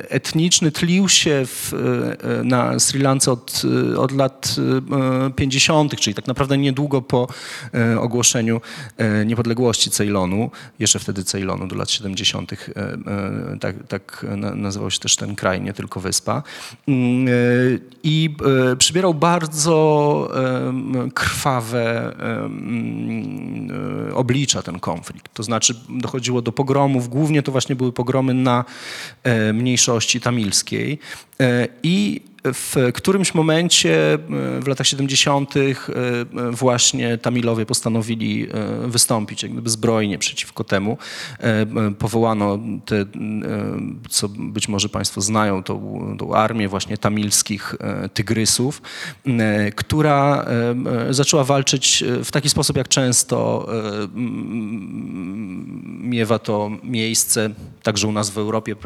etniczny 0.09 0.73
tlił 0.73 1.09
się 1.09 1.43
w, 1.47 1.73
na 2.45 2.79
Sri 2.79 3.01
Lance 3.01 3.33
od, 3.33 3.63
od 3.99 4.13
lat 4.13 4.57
e, 5.27 5.31
50., 5.31 5.97
czyli 5.97 6.15
tak 6.15 6.27
naprawdę 6.27 6.59
niedługo 6.59 7.03
po 7.03 7.29
ogłoszeniu 8.01 8.61
niepodległości 9.27 9.91
Ceylonu, 9.91 10.51
jeszcze 10.79 10.99
wtedy 10.99 11.25
Ceylonu 11.25 11.67
do 11.67 11.77
lat 11.77 11.91
70., 11.91 12.53
e, 12.53 12.57
e, 12.57 13.59
tak, 13.61 13.77
tak 13.89 14.27
na- 14.37 14.55
nazywał 14.55 14.91
się 14.91 15.01
też 15.01 15.17
ten 15.17 15.35
kraj, 15.37 15.61
nie 15.61 15.73
tylko 15.73 16.01
wyspa. 16.01 16.43
Mm, 16.89 17.29
e, 17.29 17.31
I 18.03 18.37
e, 18.73 18.77
przybierał 18.77 19.15
bardzo 19.15 20.29
krwawe 21.15 22.15
e, 24.11 24.15
oblicza 24.15 24.63
ten 24.63 24.81
konflikt. 24.81 25.35
To 25.35 25.43
znaczy 25.43 25.75
dochodziło 25.89 26.43
do 26.43 26.53
pogromów, 26.53 27.09
głównie 27.09 27.43
to 27.43 27.53
właśnie 27.53 27.77
były 27.77 27.93
pogromy 27.93 28.35
na 28.35 28.65
mniejszości 29.53 30.21
tamilskiej 30.21 30.99
i 31.83 32.21
w 32.53 32.77
którymś 32.95 33.35
momencie 33.35 34.15
e, 34.15 34.19
w 34.61 34.67
latach 34.69 34.87
70. 34.87 35.55
e, 35.57 35.61
właśnie 36.51 37.19
Tamilowie 37.19 37.67
postanowili 37.67 38.47
e, 38.51 38.89
wystąpić 38.89 39.43
jak 39.43 39.53
gdyby 39.53 39.71
zbrojnie 39.71 40.19
przeciwko 40.19 40.65
temu. 40.65 40.99
Powołano 41.99 42.59
te, 42.87 43.05
co 44.09 44.29
być 44.29 44.69
może 44.69 44.89
Państwo 44.89 45.21
znają, 45.21 45.63
tą, 45.63 46.17
tą 46.19 46.35
armię 46.35 46.69
właśnie 46.69 46.99
tamilskich 46.99 47.75
tygrysów, 48.15 48.83
która 49.77 50.47
zaczęła 51.11 51.45
walczyć 51.45 52.05
w 52.25 52.31
taki 52.31 52.49
sposób, 52.49 52.77
jak 52.77 52.89
często 52.89 53.69
miewa 56.01 56.39
to 56.39 56.71
miejsce, 56.83 57.51
także 57.83 58.09
u 58.09 58.13
nas 58.13 58.31
w 58.31 58.39
Europie, 58.39 58.77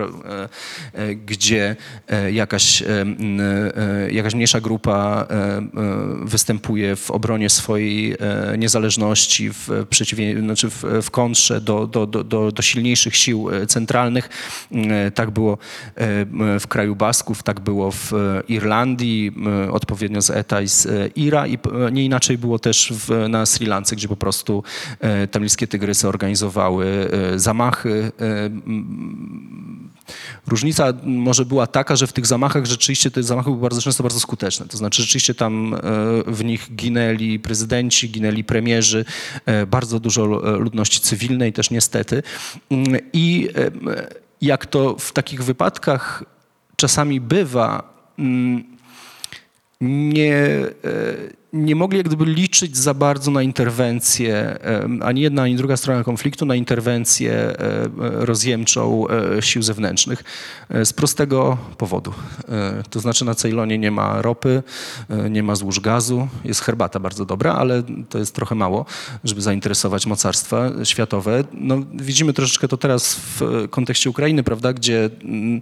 gdzie 1.27 1.77
jakaś, 2.33 2.83
jakaś 4.11 4.35
mniejsza 4.35 4.61
grupa 4.61 5.27
e, 5.31 5.35
e, 5.35 5.63
występuje 6.23 6.97
w 6.97 7.11
obronie 7.11 7.51
swojej 7.51 8.13
e, 8.13 8.59
niezależności, 8.59 9.51
w, 9.51 9.87
przeciwie, 9.91 10.41
znaczy 10.41 10.71
w, 10.71 10.85
w 11.03 11.11
kontrze 11.11 11.61
do, 11.61 11.87
do, 11.87 12.07
do, 12.07 12.53
do, 12.53 12.63
silniejszych 12.63 13.17
sił 13.17 13.51
e, 13.51 13.67
centralnych. 13.67 14.29
E, 14.73 15.11
Tak 15.11 15.31
było 15.31 15.53
e, 15.53 16.59
w 16.61 16.67
kraju 16.67 16.97
Basków, 16.97 17.43
tak 17.43 17.61
było 17.61 17.91
w 17.91 18.13
e, 18.13 18.43
Irlandii, 18.49 19.33
odpowiednio 19.71 20.23
z 20.23 20.31
ETA 20.31 20.61
i 20.61 20.69
z 20.69 20.87
e, 20.87 21.07
IRA 21.07 21.47
i 21.47 21.59
nie 21.93 22.05
inaczej 22.05 22.39
było 22.39 22.59
też 22.59 22.93
w, 22.93 23.29
na 23.29 23.47
Sri 23.47 23.67
Lance, 23.67 23.97
gdzie 23.97 24.09
po 24.09 24.17
prostu 24.17 24.63
e, 25.01 25.27
tamilskie 25.27 25.67
tygrysy 25.67 26.09
organizowały 26.09 26.87
e, 27.35 27.39
zamachy. 27.39 28.13
Różnica 30.47 30.93
może 31.03 31.45
była 31.45 31.67
taka, 31.67 31.97
że 31.97 32.07
w 32.07 32.13
tych 32.13 32.27
zamachach 32.27 32.67
rzeczywiście 32.67 33.11
te 33.11 33.23
zamachy 33.23 33.51
były 33.51 33.63
bardzo 33.63 33.81
często 33.83 34.03
bardzo 34.03 34.21
skuteczne. 34.21 34.67
To 34.67 34.77
znaczy 34.77 35.03
rzeczywiście 35.03 35.35
tam 35.35 35.75
e, 35.75 35.79
w 36.27 36.45
nich 36.45 36.75
ginęli 36.75 37.39
prezydenci, 37.39 38.11
ginęli 38.11 38.45
premierzy, 38.45 39.05
e, 39.47 39.67
bardzo 39.67 40.01
dużo 40.01 40.55
e, 40.55 40.57
ludności 40.57 41.01
cywilnej 41.01 41.53
też 41.53 41.71
niestety. 41.71 42.23
Mm, 42.71 43.01
I 43.13 43.49
jak 44.41 44.67
to 44.67 44.97
w 44.99 45.13
takich 45.13 45.45
wypadkach 45.45 46.25
czasami 46.77 47.21
bywa, 47.21 47.95
mm, 48.19 48.65
nie, 49.81 50.47
nie 51.53 51.77
mogli 51.77 51.99
jak 51.99 52.07
gdyby 52.07 52.25
liczyć 52.25 52.77
za 52.77 52.95
bardzo 52.95 53.31
na 53.31 53.43
interwencję, 53.43 54.59
ani 55.03 55.21
jedna, 55.21 55.43
ani 55.43 55.57
druga 55.57 55.77
strona 55.77 56.05
konfliktu, 56.05 56.47
na 56.47 56.55
interwencję 56.55 57.33
e, 57.33 57.55
e, 57.55 57.89
rozjemczą 58.01 59.09
e, 59.09 59.43
sił 59.43 59.63
zewnętrznych 59.63 60.25
z 60.85 60.93
prostego 60.93 61.59
powodu. 61.79 62.15
To 62.91 63.01
znaczy 63.01 63.25
na 63.25 63.35
Ceylonie 63.35 63.79
nie 63.79 63.91
ma 63.91 64.23
ropy, 64.23 64.63
nie 65.31 65.43
ma 65.43 65.55
złóż 65.55 65.81
gazu, 65.81 66.29
jest 66.45 66.61
herbata 66.61 67.01
bardzo 67.01 67.25
dobra, 67.25 67.55
ale 67.55 67.83
to 68.09 68.19
jest 68.19 68.35
trochę 68.35 68.55
mało, 68.55 68.87
żeby 69.25 69.41
zainteresować 69.43 70.07
mocarstwa 70.07 70.71
światowe. 70.85 71.45
No, 71.53 71.79
widzimy 71.95 72.33
troszeczkę 72.33 72.69
to 72.69 72.77
teraz 72.77 73.15
w 73.15 73.67
kontekście 73.71 74.11
Ukrainy, 74.11 74.43
prawda, 74.43 74.73
gdzie 74.73 75.11
mm, 75.25 75.61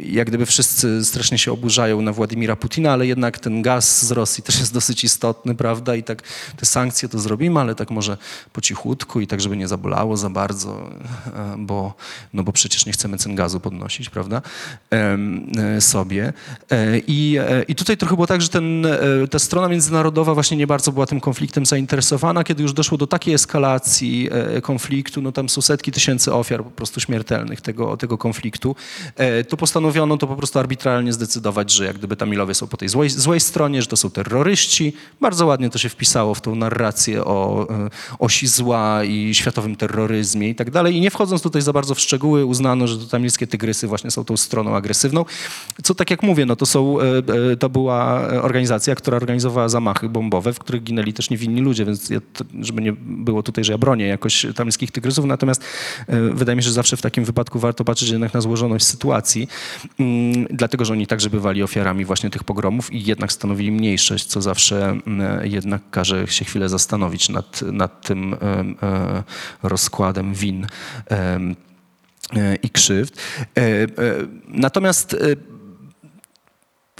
jak 0.00 0.28
gdyby 0.28 0.46
wszyscy 0.46 1.04
strasznie 1.04 1.38
się 1.38 1.52
oburzają 1.52 2.02
na 2.02 2.12
Władimira 2.12 2.56
Putina, 2.56 2.92
ale 2.92 3.06
jednak 3.06 3.38
ten 3.38 3.62
gaz 3.62 4.06
z 4.06 4.10
Rosji 4.10 4.42
też 4.50 4.60
jest 4.60 4.74
dosyć 4.74 5.04
istotny, 5.04 5.54
prawda, 5.54 5.94
i 5.94 6.02
tak 6.02 6.22
te 6.56 6.66
sankcje 6.66 7.08
to 7.08 7.18
zrobimy, 7.18 7.60
ale 7.60 7.74
tak 7.74 7.90
może 7.90 8.16
po 8.52 8.60
cichutku 8.60 9.20
i 9.20 9.26
tak, 9.26 9.40
żeby 9.40 9.56
nie 9.56 9.68
zabolało 9.68 10.16
za 10.16 10.30
bardzo, 10.30 10.90
e, 11.26 11.56
bo, 11.58 11.94
no 12.34 12.42
bo 12.42 12.52
przecież 12.52 12.86
nie 12.86 12.92
chcemy 12.92 13.18
cen 13.18 13.34
gazu 13.34 13.60
podnosić, 13.60 14.10
prawda, 14.10 14.42
e, 14.92 15.80
sobie. 15.80 16.32
E, 16.70 16.98
I, 16.98 17.38
I 17.68 17.74
tutaj 17.74 17.96
trochę 17.96 18.14
było 18.14 18.26
tak, 18.26 18.42
że 18.42 18.48
ten, 18.48 18.86
ta 19.30 19.38
strona 19.38 19.68
międzynarodowa 19.68 20.34
właśnie 20.34 20.56
nie 20.56 20.66
bardzo 20.66 20.92
była 20.92 21.06
tym 21.06 21.20
konfliktem 21.20 21.66
zainteresowana. 21.66 22.44
Kiedy 22.44 22.62
już 22.62 22.72
doszło 22.72 22.98
do 22.98 23.06
takiej 23.06 23.34
eskalacji 23.34 24.30
konfliktu, 24.62 25.22
no 25.22 25.32
tam 25.32 25.48
są 25.48 25.62
setki 25.62 25.92
tysięcy 25.92 26.34
ofiar 26.34 26.64
po 26.64 26.70
prostu 26.70 27.00
śmiertelnych 27.00 27.60
tego, 27.60 27.96
tego 27.96 28.18
konfliktu, 28.18 28.76
to 29.48 29.56
postanowiono 29.56 30.16
to 30.16 30.26
po 30.26 30.36
prostu 30.36 30.58
arbitralnie 30.58 31.12
zdecydować, 31.12 31.72
że 31.72 31.84
jak 31.84 31.98
gdyby 31.98 32.16
Tamilowie 32.16 32.54
są 32.54 32.66
po 32.66 32.76
tej 32.76 32.88
złej, 32.88 33.10
złej 33.10 33.40
stronie, 33.40 33.82
że 33.82 33.88
to 33.88 33.96
są 33.96 34.10
terroryści. 34.10 34.39
Bardzo 35.20 35.46
ładnie 35.46 35.70
to 35.70 35.78
się 35.78 35.88
wpisało 35.88 36.34
w 36.34 36.40
tą 36.40 36.54
narrację 36.54 37.24
o 37.24 37.66
e, 37.70 37.90
osi 38.18 38.46
zła 38.46 39.04
i 39.04 39.34
światowym 39.34 39.76
terroryzmie 39.76 40.48
i 40.48 40.54
tak 40.54 40.70
dalej. 40.70 40.96
I 40.96 41.00
nie 41.00 41.10
wchodząc 41.10 41.42
tutaj 41.42 41.62
za 41.62 41.72
bardzo 41.72 41.94
w 41.94 42.00
szczegóły, 42.00 42.44
uznano, 42.44 42.86
że 42.86 42.98
to 42.98 43.06
tamilskie 43.06 43.46
tygrysy 43.46 43.86
właśnie 43.86 44.10
są 44.10 44.24
tą 44.24 44.36
stroną 44.36 44.76
agresywną. 44.76 45.24
Co 45.82 45.94
tak 45.94 46.10
jak 46.10 46.22
mówię, 46.22 46.46
no 46.46 46.56
to, 46.56 46.66
są, 46.66 47.00
e, 47.00 47.04
e, 47.52 47.56
to 47.56 47.68
była 47.68 48.28
organizacja, 48.42 48.94
która 48.94 49.16
organizowała 49.16 49.68
zamachy 49.68 50.08
bombowe, 50.08 50.52
w 50.52 50.58
których 50.58 50.82
ginęli 50.82 51.12
też 51.12 51.30
niewinni 51.30 51.60
ludzie, 51.60 51.84
więc 51.84 52.10
ja, 52.10 52.20
żeby 52.60 52.82
nie 52.82 52.92
było 53.02 53.42
tutaj, 53.42 53.64
że 53.64 53.72
ja 53.72 53.78
bronię 53.78 54.06
jakoś 54.06 54.46
tamilskich 54.54 54.90
tygrysów, 54.90 55.24
natomiast 55.24 55.64
wydaje 56.32 56.56
mi 56.56 56.62
się, 56.62 56.68
że 56.68 56.74
zawsze 56.74 56.96
w 56.96 57.02
takim 57.02 57.24
wypadku 57.24 57.58
warto 57.58 57.84
patrzeć 57.84 58.08
jednak 58.08 58.34
na 58.34 58.40
złożoność 58.40 58.86
sytuacji, 58.86 59.48
mm, 59.98 60.46
dlatego, 60.50 60.84
że 60.84 60.92
oni 60.92 61.06
także 61.06 61.30
bywali 61.30 61.62
ofiarami 61.62 62.04
właśnie 62.04 62.30
tych 62.30 62.44
pogromów 62.44 62.92
i 62.92 63.04
jednak 63.04 63.32
stanowili 63.32 63.72
mniejszość, 63.72 64.29
co 64.30 64.42
zawsze 64.42 64.88
mm, 65.06 65.46
jednak 65.46 65.82
każe 65.90 66.26
się 66.26 66.44
chwilę 66.44 66.68
zastanowić 66.68 67.28
nad, 67.28 67.62
nad 67.62 68.06
tym 68.06 68.34
e, 68.34 69.22
rozkładem 69.62 70.34
win 70.34 70.66
e, 71.10 72.56
i 72.62 72.70
krzywd. 72.70 73.16
E, 73.58 73.86
Natomiast 74.48 75.16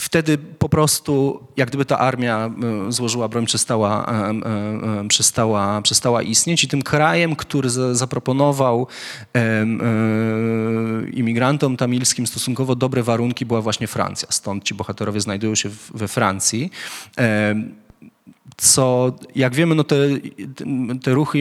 wtedy 0.01 0.39
po 0.39 0.69
prostu, 0.69 1.41
jak 1.57 1.69
gdyby 1.69 1.85
ta 1.85 1.99
armia 1.99 2.51
y, 2.89 2.93
złożyła 2.93 3.29
broń, 3.29 3.47
przestała, 3.47 4.07
e, 4.07 4.13
e, 4.13 5.01
e, 5.01 5.09
przestała, 5.09 5.83
przestała 5.83 6.23
istnieć 6.23 6.65
i 6.65 6.69
tym 6.69 6.83
krajem, 6.83 7.37
który 7.37 7.71
za, 7.71 7.95
zaproponował 7.95 8.87
e, 9.37 9.67
imigrantom 11.13 11.77
tamilskim 11.77 12.27
stosunkowo 12.27 12.75
dobre 12.75 13.03
warunki 13.03 13.47
była 13.47 13.61
właśnie 13.61 13.87
Francja. 13.87 14.29
Stąd 14.31 14.65
ci 14.65 14.75
bohaterowie 14.75 15.21
znajdują 15.21 15.55
się 15.55 15.71
we 15.95 16.09
Francji. 16.09 16.71
Co, 18.57 19.13
jak 19.35 19.55
wiemy, 19.55 19.75
no 19.75 19.85
te, 19.85 19.97
te 21.03 21.15
ruchy 21.15 21.39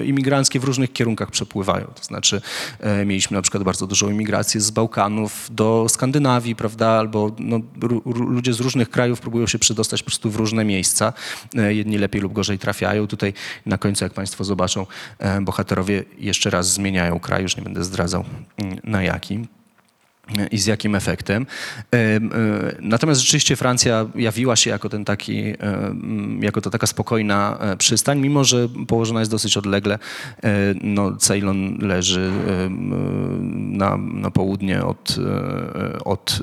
e, 0.00 0.04
imigranckie 0.04 0.60
w 0.60 0.64
różnych 0.64 0.92
kierunkach 0.92 1.30
przepływają. 1.30 1.86
To 1.86 2.04
znaczy 2.04 2.40
e, 2.80 3.04
mieliśmy 3.04 3.34
na 3.34 3.42
przykład 3.42 3.62
bardzo 3.62 3.86
dużą 3.86 4.10
imigrację 4.10 4.60
z 4.60 4.70
Bałkanów 4.70 5.48
do 5.50 5.86
Skandynawii, 5.88 6.56
prawda, 6.56 6.88
albo 6.88 7.30
no, 7.38 7.60
ludzie 8.04 8.52
z 8.52 8.60
różnych 8.60 8.90
krajów 8.90 9.20
próbują 9.20 9.46
się 9.46 9.58
przedostać 9.58 10.02
po 10.02 10.06
prostu 10.06 10.30
w 10.30 10.36
różne 10.36 10.64
miejsca. 10.64 11.12
E, 11.56 11.74
Jedni 11.74 11.98
lepiej 11.98 12.20
lub 12.20 12.32
gorzej 12.32 12.58
trafiają. 12.58 13.06
Tutaj 13.06 13.32
na 13.66 13.78
końcu, 13.78 14.04
jak 14.04 14.12
Państwo 14.12 14.44
zobaczą, 14.44 14.86
bohaterowie 15.42 16.04
jeszcze 16.18 16.50
raz 16.50 16.72
zmieniają 16.72 17.20
kraj, 17.20 17.42
już 17.42 17.56
nie 17.56 17.62
będę 17.62 17.84
zdradzał 17.84 18.24
mm, 18.56 18.78
na 18.84 19.02
jaki 19.02 19.46
i 20.50 20.58
z 20.58 20.66
jakim 20.66 20.94
efektem. 20.94 21.46
Em, 21.90 22.30
e, 22.32 22.76
Natomiast 22.80 23.20
rzeczywiście 23.20 23.56
Francja 23.56 24.06
jawiła 24.14 24.56
się 24.56 24.70
jako 24.70 24.88
ten 24.88 25.04
taki, 25.04 25.54
em, 25.58 26.40
jako 26.42 26.60
to 26.60 26.70
taka 26.70 26.86
spokojna 26.86 27.58
e, 27.60 27.76
przystań, 27.76 28.18
mimo 28.20 28.44
że 28.44 28.68
położona 28.88 29.20
jest 29.20 29.30
dosyć 29.30 29.56
odlegle. 29.56 29.94
E, 30.44 30.50
No, 30.82 31.16
Ceylon 31.16 31.78
leży 31.80 32.30
e, 32.48 32.68
na, 33.78 33.96
na 33.96 34.30
południe 34.30 34.84
od, 34.84 35.16
e, 35.18 36.04
od 36.04 36.38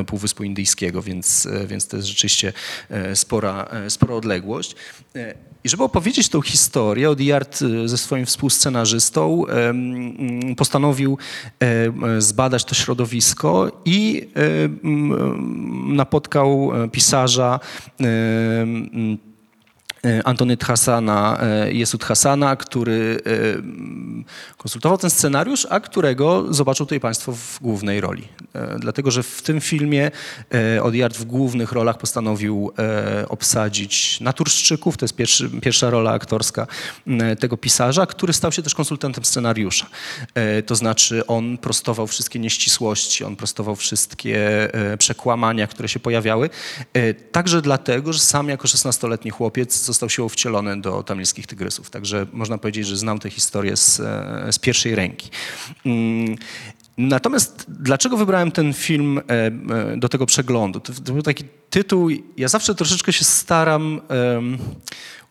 e, 0.00 0.04
Półwyspu 0.04 0.44
Indyjskiego, 0.44 1.02
więc, 1.02 1.46
e, 1.46 1.66
więc 1.66 1.88
to 1.88 1.96
jest 1.96 2.08
rzeczywiście 2.08 2.52
e, 2.90 3.16
spora, 3.16 3.64
e, 3.70 3.90
spora 3.90 4.14
odległość. 4.14 4.76
E, 5.58 5.64
I 5.64 5.68
żeby 5.68 5.84
opowiedzieć 5.84 6.28
tą 6.28 6.40
historię, 6.40 7.10
Odiard 7.10 7.58
e, 7.62 7.88
ze 7.88 7.98
swoim 7.98 8.26
współscenarzystą 8.26 9.46
mm, 9.46 10.54
postanowił 10.56 11.18
em, 11.60 12.22
zbadać 12.22 12.64
to 12.64 12.74
środowisko 12.74 13.82
i 13.84 14.28
napotkał 15.86 16.70
e, 16.74 16.88
pisarza 16.88 17.60
e, 18.00 18.06
Antonyt 20.24 20.64
Hassana, 20.64 21.38
e, 21.40 21.72
Jesud 21.72 22.04
Hassana, 22.04 22.56
który 22.56 23.20
e, 23.26 24.56
konsultował 24.56 24.98
ten 24.98 25.10
scenariusz, 25.10 25.66
a 25.70 25.80
którego 25.80 26.54
zobaczą 26.54 26.84
tutaj 26.84 27.00
Państwo 27.00 27.32
w 27.32 27.58
głównej 27.60 28.00
roli. 28.00 28.28
E, 28.54 28.78
Dlatego, 28.78 29.10
że 29.10 29.22
w 29.22 29.42
tym 29.42 29.60
filmie 29.60 30.10
e, 30.76 30.82
Odiard 30.82 31.16
w 31.16 31.24
głównych 31.24 31.72
rolach 31.72 31.98
postanowił 31.98 32.72
e, 32.78 33.28
obsadzić 33.28 34.20
naturszczyków, 34.20 34.96
to 34.96 35.04
jest 35.04 35.16
pierwszy, 35.16 35.50
pierwsza 35.50 35.90
rola 35.90 36.10
aktorska 36.10 36.66
tego 37.40 37.56
pisarza, 37.56 38.06
który 38.06 38.32
stał 38.32 38.52
się 38.52 38.62
też 38.62 38.74
konsultantem 38.74 39.24
scenariusza. 39.24 39.86
E, 40.34 40.62
To 40.62 40.74
znaczy 40.76 41.26
on 41.26 41.58
prostował 41.58 42.06
wszystkie 42.06 42.38
nieścisłości, 42.38 43.24
on 43.24 43.36
prostował 43.36 43.76
wszystkie 43.76 44.68
e, 44.74 44.96
przekłamania, 44.96 45.66
które 45.66 45.88
się 45.88 46.00
pojawiały, 46.00 46.50
e, 46.92 47.14
także 47.14 47.62
dlatego, 47.62 48.12
że 48.12 48.18
sam 48.18 48.48
jako 48.48 48.68
16-letni 48.68 49.30
chłopiec 49.30 49.87
został 49.88 50.08
siłą 50.08 50.28
wcielony 50.28 50.80
do 50.80 51.02
tamilskich 51.02 51.46
tygrysów. 51.46 51.90
Także 51.90 52.26
można 52.32 52.58
powiedzieć, 52.58 52.86
że 52.86 52.96
znam 52.96 53.18
tę 53.18 53.30
historię 53.30 53.76
z, 53.76 54.00
e, 54.00 54.52
z 54.52 54.58
pierwszej 54.58 54.94
ręki. 54.94 55.30
Mm, 55.86 56.36
Natomiast 56.98 57.64
dlaczego 57.68 58.16
wybrałem 58.16 58.52
ten 58.52 58.74
film 58.74 59.18
e, 59.18 59.22
e, 59.30 59.52
do 59.96 60.08
tego 60.08 60.26
przeglądu? 60.26 60.80
To, 60.80 60.92
był 61.12 61.22
taki 61.22 61.44
tytuł, 61.70 62.08
ja 62.36 62.48
zawsze 62.48 62.74
troszeczkę 62.74 63.12
się 63.12 63.24
staram 63.24 64.00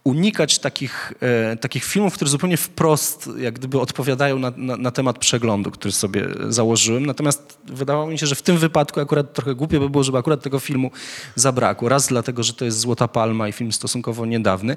unikać 0.07 0.59
takich, 0.59 1.13
e, 1.19 1.55
takich 1.55 1.83
filmów, 1.83 2.13
które 2.13 2.31
zupełnie 2.31 2.57
wprost 2.57 3.29
jak 3.37 3.53
gdyby 3.53 3.79
odpowiadają 3.79 4.39
na, 4.39 4.51
na, 4.57 4.77
na 4.77 4.91
temat 4.91 5.17
przeglądu, 5.17 5.71
który 5.71 5.91
sobie 5.91 6.27
założyłem. 6.49 7.05
Natomiast 7.05 7.57
wydawało 7.65 8.07
mi 8.07 8.19
się, 8.19 8.27
że 8.27 8.35
w 8.35 8.41
tym 8.41 8.57
wypadku 8.57 8.99
akurat 8.99 9.33
trochę 9.33 9.55
głupie 9.55 9.79
by 9.79 9.89
było, 9.89 10.03
żeby 10.03 10.17
akurat 10.17 10.41
tego 10.43 10.59
filmu 10.59 10.91
zabrakło. 11.35 11.89
Raz 11.89 12.07
dlatego, 12.07 12.43
że 12.43 12.53
to 12.53 12.65
jest 12.65 12.79
Złota 12.79 13.07
Palma 13.07 13.47
i 13.47 13.51
film 13.51 13.71
stosunkowo 13.71 14.25
niedawny. 14.25 14.75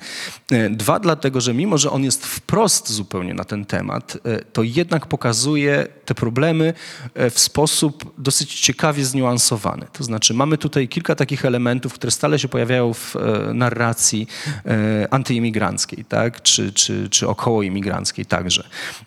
E, 0.50 0.70
Dwa 0.70 1.00
dlatego, 1.00 1.40
że 1.40 1.54
mimo, 1.54 1.78
że 1.78 1.90
on 1.90 2.04
jest 2.04 2.26
wprost 2.26 2.92
zupełnie 2.92 3.34
na 3.34 3.44
ten 3.44 3.64
temat, 3.64 4.18
e, 4.25 4.44
to 4.44 4.62
jednak 4.62 5.06
pokazuje 5.06 5.87
te 6.04 6.14
problemy 6.14 6.75
e, 7.14 7.30
w 7.30 7.38
sposób 7.38 8.14
dosyć 8.18 8.60
ciekawie 8.60 9.04
zniuansowany. 9.04 9.87
To 9.92 10.04
znaczy 10.04 10.34
mamy 10.34 10.58
tutaj 10.58 10.88
kilka 10.88 11.14
takich 11.14 11.44
elementów, 11.44 11.94
które 11.94 12.10
stale 12.10 12.38
się 12.38 12.49
pojawiają 12.49 12.94
w 12.94 13.16
e, 13.16 13.54
narracji 13.54 14.26
e, 14.66 15.08
antyimigranckiej, 15.20 16.04
tak? 16.04 16.42
czy, 16.42 16.72
czy, 16.72 17.08
czy 17.10 17.28
okołoimigranckiej 17.28 18.26
także. 18.26 18.64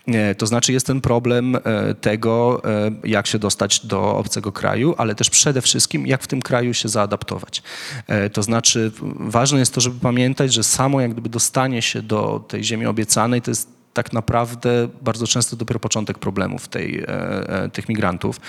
E, 0.08 0.36
To 0.36 0.46
znaczy 0.48 0.74
jest 0.74 0.86
ten 0.86 1.02
problem 1.02 1.56
e, 1.56 1.60
tego, 2.02 2.62
e, 2.66 2.92
jak 3.04 3.28
się 3.28 3.40
dostać 3.40 3.86
do 3.86 4.18
obcego 4.18 4.52
kraju, 4.52 4.96
ale 4.98 5.16
też 5.16 5.30
przede 5.30 5.62
wszystkim, 5.62 6.08
jak 6.08 6.24
w 6.24 6.28
tym 6.28 6.42
kraju 6.42 6.74
się 6.74 6.90
zaadaptować. 6.90 7.64
To 8.34 8.44
znaczy 8.44 8.92
ważne 9.20 9.60
jest 9.60 9.74
to, 9.74 9.82
żeby 9.82 10.00
pamiętać, 10.00 10.54
że 10.54 10.64
samo 10.64 11.02
jak 11.02 11.12
gdyby 11.12 11.30
dostanie 11.30 11.82
się 11.82 12.02
do 12.02 12.44
tej 12.48 12.64
ziemi 12.64 12.86
obiecanej, 12.86 13.42
to 13.42 13.52
jest 13.52 13.83
tak 13.94 14.14
naprawdę 14.14 14.88
bardzo 15.02 15.28
często 15.28 15.56
dopiero 15.56 15.80
początek 15.80 16.20
problemów 16.20 16.68
tej, 16.68 17.00
e, 17.00 17.08
e, 17.08 17.70
tych 17.70 17.90
migrantów. 17.90 18.40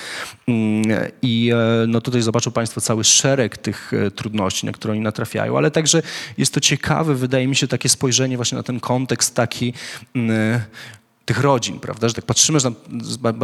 Mm, 0.48 0.82
I 1.22 1.50
e, 1.52 1.86
no 1.86 2.00
tutaj 2.00 2.22
zobaczą 2.22 2.50
Państwo 2.50 2.80
cały 2.80 3.04
szereg 3.04 3.58
tych 3.58 3.92
trudności, 4.14 4.66
na 4.66 4.72
które 4.72 4.92
oni 4.92 5.00
natrafiają, 5.00 5.58
ale 5.58 5.70
także 5.70 6.02
jest 6.38 6.54
to 6.54 6.60
ciekawe, 6.60 7.14
wydaje 7.14 7.46
mi 7.46 7.56
się, 7.56 7.68
takie 7.68 7.88
spojrzenie 7.88 8.36
właśnie 8.36 8.56
na 8.56 8.62
ten 8.62 8.80
kontekst 8.80 9.34
taki 9.34 9.72
mm, 10.14 10.60
tych 11.24 11.40
rodzin, 11.40 11.80
prawda, 11.80 12.08
że 12.08 12.14
tak 12.14 12.24
patrzymy, 12.24 12.60
że 12.60 12.70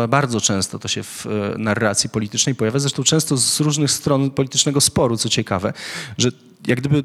bardzo 0.09 0.41
często 0.41 0.79
to 0.79 0.89
się 0.89 1.03
w 1.03 1.27
narracji 1.59 2.11
politycznej 2.11 2.55
pojawia, 2.55 2.79
zresztą 2.79 3.03
często 3.03 3.37
z 3.37 3.61
różnych 3.61 3.91
stron 3.91 4.31
politycznego 4.31 4.81
sporu, 4.81 5.17
co 5.17 5.29
ciekawe, 5.29 5.73
że 6.19 6.29
jak 6.67 6.81
gdyby 6.81 7.05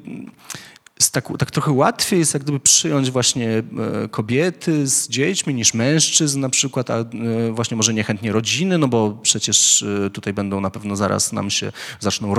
tak, 1.12 1.28
tak 1.40 1.52
trochę 1.52 1.72
łatwiej 1.72 2.20
jest 2.20 2.34
jak 2.34 2.44
gdyby 2.44 2.60
przyjąć 2.60 3.12
właśnie 3.12 3.50
e, 3.50 3.64
kobiety 4.12 4.88
z 4.88 5.10
dziećmi 5.10 5.54
niż 5.54 5.74
mężczyzn 5.74 6.40
na 6.40 6.50
przykład, 6.50 6.90
a 6.90 6.98
e, 7.00 7.06
właśnie 7.52 7.78
może 7.78 7.94
niechętnie 7.94 8.32
rodziny, 8.32 8.78
no 8.78 8.88
bo 8.88 9.20
przecież 9.22 9.84
e, 9.84 10.10
tutaj 10.10 10.34
będą 10.34 10.62
na 10.62 10.70
pewno 10.70 10.96
zaraz 10.96 11.34
nam 11.34 11.50
się 11.50 11.72
zaczną 12.00 12.36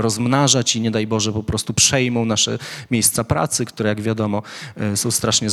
rozmnażać 0.00 0.76
i 0.76 0.80
nie 0.80 0.90
daj 0.90 1.06
Boże 1.06 1.32
po 1.32 1.42
prostu 1.42 1.74
przejmą 1.74 2.24
nasze 2.24 2.58
miejsca 2.90 3.24
pracy, 3.24 3.64
które 3.64 3.88
jak 3.88 4.00
wiadomo 4.00 4.42
są 4.94 5.10
strasznie, 5.10 5.48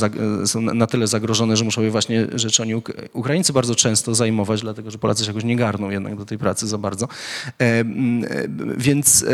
są 0.46 0.62
na- 0.62 0.88
tyle 0.88 1.08
zagrożone, 1.08 1.58
że 1.58 1.64
muszą 1.66 1.82
je 1.82 1.92
właśnie 1.92 2.28
rzeczy 2.36 2.62
oni 2.64 2.76
Uk- 2.76 3.10
Ukraińcy 3.14 3.54
bardzo 3.54 3.76
często 3.76 4.16
zajmować, 4.16 4.62
dlatego 4.62 4.92
że 4.92 4.98
Polacy 4.98 5.24
się 5.24 5.30
jakoś 5.30 5.44
nie 5.44 5.56
garną 5.56 5.90
jednak 5.90 6.16
do 6.16 6.26
tej 6.26 6.38
pracy 6.38 6.68
za 6.68 6.78
bardzo. 6.78 7.08
Więc 8.78 9.26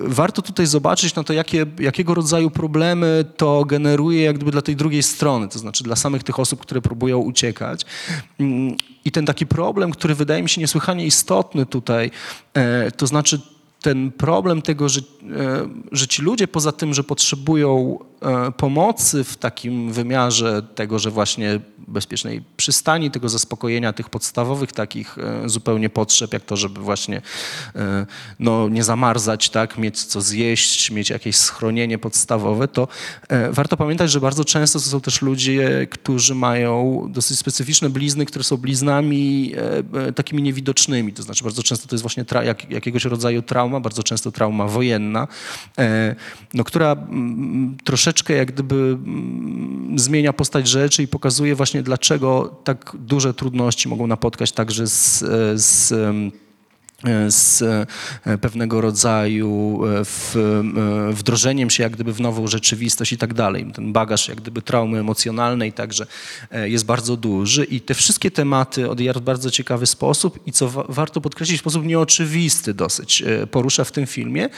warto 0.00 0.42
tutaj 0.42 0.66
zobaczyć 0.66 1.14
na 1.14 1.24
to, 1.24 1.32
jakie, 1.32 1.66
jakiego 1.78 2.14
rodzaju 2.14 2.50
problemy 2.54 3.24
to 3.36 3.64
generuje 3.64 4.22
jak 4.22 4.36
gdyby 4.36 4.50
dla 4.50 4.62
tej 4.62 4.76
drugiej 4.76 5.02
strony, 5.02 5.48
to 5.48 5.58
znaczy 5.58 5.84
dla 5.84 5.96
samych 5.96 6.22
tych 6.22 6.38
osób, 6.40 6.60
które 6.60 6.80
próbują 6.80 7.18
uciekać. 7.18 7.84
Mm, 8.40 8.76
I 9.04 9.10
ten 9.12 9.26
taki 9.26 9.46
problem, 9.46 9.90
który 9.90 10.14
wydaje 10.14 10.42
mi 10.42 10.48
się 10.48 10.60
niesłychanie 10.60 11.06
istotny 11.06 11.66
tutaj, 11.66 12.10
e, 12.54 12.90
to 12.90 13.06
znaczy 13.06 13.40
ten 13.84 14.12
problem 14.12 14.62
tego, 14.62 14.88
że, 14.88 15.00
e, 15.00 15.04
że 15.92 16.06
ci 16.06 16.22
ludzie 16.22 16.48
poza 16.48 16.72
tym, 16.72 16.94
że 16.94 17.04
potrzebują 17.04 17.98
e, 18.22 18.52
pomocy 18.52 19.24
w 19.24 19.36
takim 19.36 19.92
wymiarze 19.92 20.62
tego, 20.74 20.98
że 20.98 21.10
właśnie 21.10 21.60
bezpiecznej 21.88 22.42
przystani, 22.56 23.10
tego 23.10 23.28
zaspokojenia 23.28 23.92
tych 23.92 24.10
podstawowych 24.10 24.72
takich 24.72 25.18
e, 25.18 25.48
zupełnie 25.48 25.90
potrzeb, 25.90 26.32
jak 26.32 26.44
to, 26.44 26.56
żeby 26.56 26.80
właśnie 26.80 27.22
e, 27.76 28.06
no, 28.38 28.68
nie 28.68 28.84
zamarzać, 28.84 29.50
tak, 29.50 29.78
mieć 29.78 30.04
co 30.04 30.20
zjeść, 30.20 30.90
mieć 30.90 31.10
jakieś 31.10 31.36
schronienie 31.36 31.98
podstawowe, 31.98 32.68
to 32.68 32.88
e, 33.28 33.52
warto 33.52 33.76
pamiętać, 33.76 34.10
że 34.10 34.20
bardzo 34.20 34.44
często 34.44 34.78
to 34.78 34.84
są 34.84 35.00
też 35.00 35.22
ludzie, 35.22 35.86
którzy 35.90 36.34
mają 36.34 37.06
dosyć 37.10 37.38
specyficzne 37.38 37.90
blizny, 37.90 38.26
które 38.26 38.44
są 38.44 38.56
bliznami 38.56 39.52
takimi 40.14 40.42
niewidocznymi. 40.42 41.12
To 41.12 41.22
znaczy 41.22 41.44
bardzo 41.44 41.62
często 41.62 41.88
to 41.88 41.94
jest 41.94 42.02
właśnie 42.02 42.24
jak, 42.44 42.70
jakiegoś 42.70 43.04
rodzaju 43.04 43.42
trauma, 43.42 43.80
bardzo 43.80 44.02
często 44.02 44.32
trauma 44.32 44.68
wojenna, 44.68 45.28
no, 46.54 46.64
która 46.64 46.92
mm, 46.92 47.76
troszeczkę 47.84 48.34
jak 48.34 48.52
gdyby 48.52 48.74
mm, 48.74 49.98
zmienia 49.98 50.32
postać 50.32 50.68
rzeczy 50.68 51.02
i 51.02 51.08
pokazuje 51.08 51.54
właśnie 51.54 51.73
dlaczego 51.82 52.56
tak 52.64 52.96
duże 52.98 53.34
trudności 53.34 53.88
mogą 53.88 54.06
napotkać 54.06 54.52
także 54.52 54.86
z, 54.86 55.22
e, 55.22 55.58
z 55.58 55.92
z 57.28 57.62
e, 58.26 58.38
pewnego 58.38 58.80
rodzaju 58.80 59.80
e, 59.84 60.04
w, 60.04 60.36
e, 60.36 61.12
wdrożeniem 61.12 61.70
się 61.70 61.82
jak 61.82 61.92
gdyby 61.92 62.12
w 62.12 62.20
nową 62.20 62.46
rzeczywistość 62.46 63.12
i 63.12 63.18
tak 63.18 63.34
dalej. 63.34 63.66
Ten 63.74 63.92
bagaż 63.92 64.28
jak 64.28 64.40
gdyby 64.40 64.62
traumy 64.62 64.98
emocjonalnej 64.98 65.72
także 65.72 66.06
e, 66.50 66.68
jest 66.68 66.84
bardzo 66.84 67.16
duży 67.16 67.64
i 67.64 67.80
te 67.80 67.94
wszystkie 67.94 68.30
tematy 68.30 68.90
odjęła 68.90 69.14
w 69.14 69.20
bardzo 69.20 69.50
ciekawy 69.50 69.86
sposób 69.86 70.38
i 70.46 70.52
co 70.52 70.68
wa- 70.68 70.84
warto 70.88 71.20
podkreślić, 71.20 71.58
w 71.58 71.60
sposób 71.60 71.84
nieoczywisty 71.84 72.74
dosyć 72.74 73.22
e, 73.22 73.46
porusza 73.46 73.84
w 73.84 73.92
tym 73.92 74.06
filmie. 74.06 74.48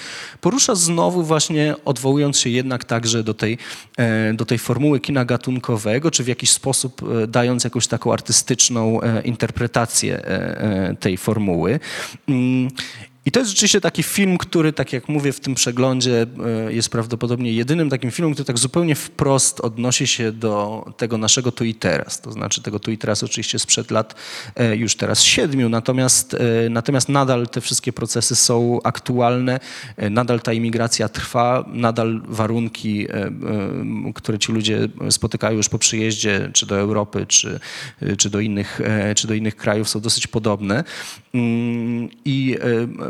Porusza 0.40 0.74
znowu 0.74 1.22
właśnie 1.22 1.74
odwołując 1.84 2.38
się 2.38 2.50
jednak 2.50 2.84
także 2.84 3.22
do 3.22 3.34
tej, 3.34 3.58
e, 3.96 4.34
do 4.34 4.44
tej 4.44 4.58
formuły 4.58 5.00
kina 5.00 5.24
gatunkowego, 5.24 6.10
czy 6.10 6.24
w 6.24 6.28
jakiś 6.28 6.50
sposób 6.50 7.02
e, 7.22 7.26
dając 7.26 7.64
jakąś 7.64 7.86
taką 7.86 8.12
artystyczną 8.12 9.00
e, 9.02 9.22
interpretację 9.22 10.16
e, 10.16 10.60
e, 10.90 10.96
tej 11.00 11.16
formuły. 11.16 11.80
Mm. 12.36 12.68
I 13.26 13.30
to 13.30 13.40
jest 13.40 13.50
rzeczywiście 13.50 13.80
taki 13.80 14.02
film, 14.02 14.38
który, 14.38 14.72
tak 14.72 14.92
jak 14.92 15.08
mówię, 15.08 15.32
w 15.32 15.40
tym 15.40 15.54
przeglądzie 15.54 16.26
e, 16.66 16.72
jest 16.72 16.88
prawdopodobnie 16.88 17.52
jedynym 17.52 17.90
takim 17.90 18.10
filmem, 18.10 18.34
który 18.34 18.44
tak 18.44 18.58
zupełnie 18.58 18.94
wprost 18.94 19.60
odnosi 19.60 20.06
się 20.06 20.32
do 20.32 20.84
tego 20.96 21.18
naszego 21.18 21.52
tu 21.52 21.64
i 21.64 21.74
teraz. 21.74 22.20
To 22.20 22.32
znaczy 22.32 22.62
tego 22.62 22.78
tu 22.78 22.90
i 22.90 22.98
teraz 22.98 23.22
oczywiście 23.22 23.58
sprzed 23.58 23.90
lat 23.90 24.14
e, 24.56 24.76
już 24.76 24.96
teraz 24.96 25.22
siedmiu, 25.22 25.68
natomiast, 25.68 26.34
e, 26.34 26.38
natomiast 26.70 27.08
nadal 27.08 27.48
te 27.48 27.60
wszystkie 27.60 27.92
procesy 27.92 28.36
są 28.36 28.78
aktualne, 28.84 29.60
nadal 30.10 30.40
ta 30.40 30.52
imigracja 30.52 31.08
trwa, 31.08 31.64
nadal 31.68 32.22
warunki, 32.24 33.06
które 34.14 34.38
ci 34.38 34.52
ludzie 34.52 34.88
spotykają 35.10 35.56
już 35.56 35.68
po 35.68 35.78
przyjeździe, 35.78 36.50
czy 36.52 36.66
do 36.66 36.78
Europy, 36.78 37.26
czy, 37.28 37.60
czy, 38.18 38.30
do, 38.30 38.40
innych, 38.40 38.80
czy 39.16 39.26
do 39.26 39.34
innych 39.34 39.56
krajów 39.56 39.88
są 39.88 40.00
dosyć 40.00 40.26
podobne. 40.26 40.84
Mm, 41.34 42.08
I 42.24 42.56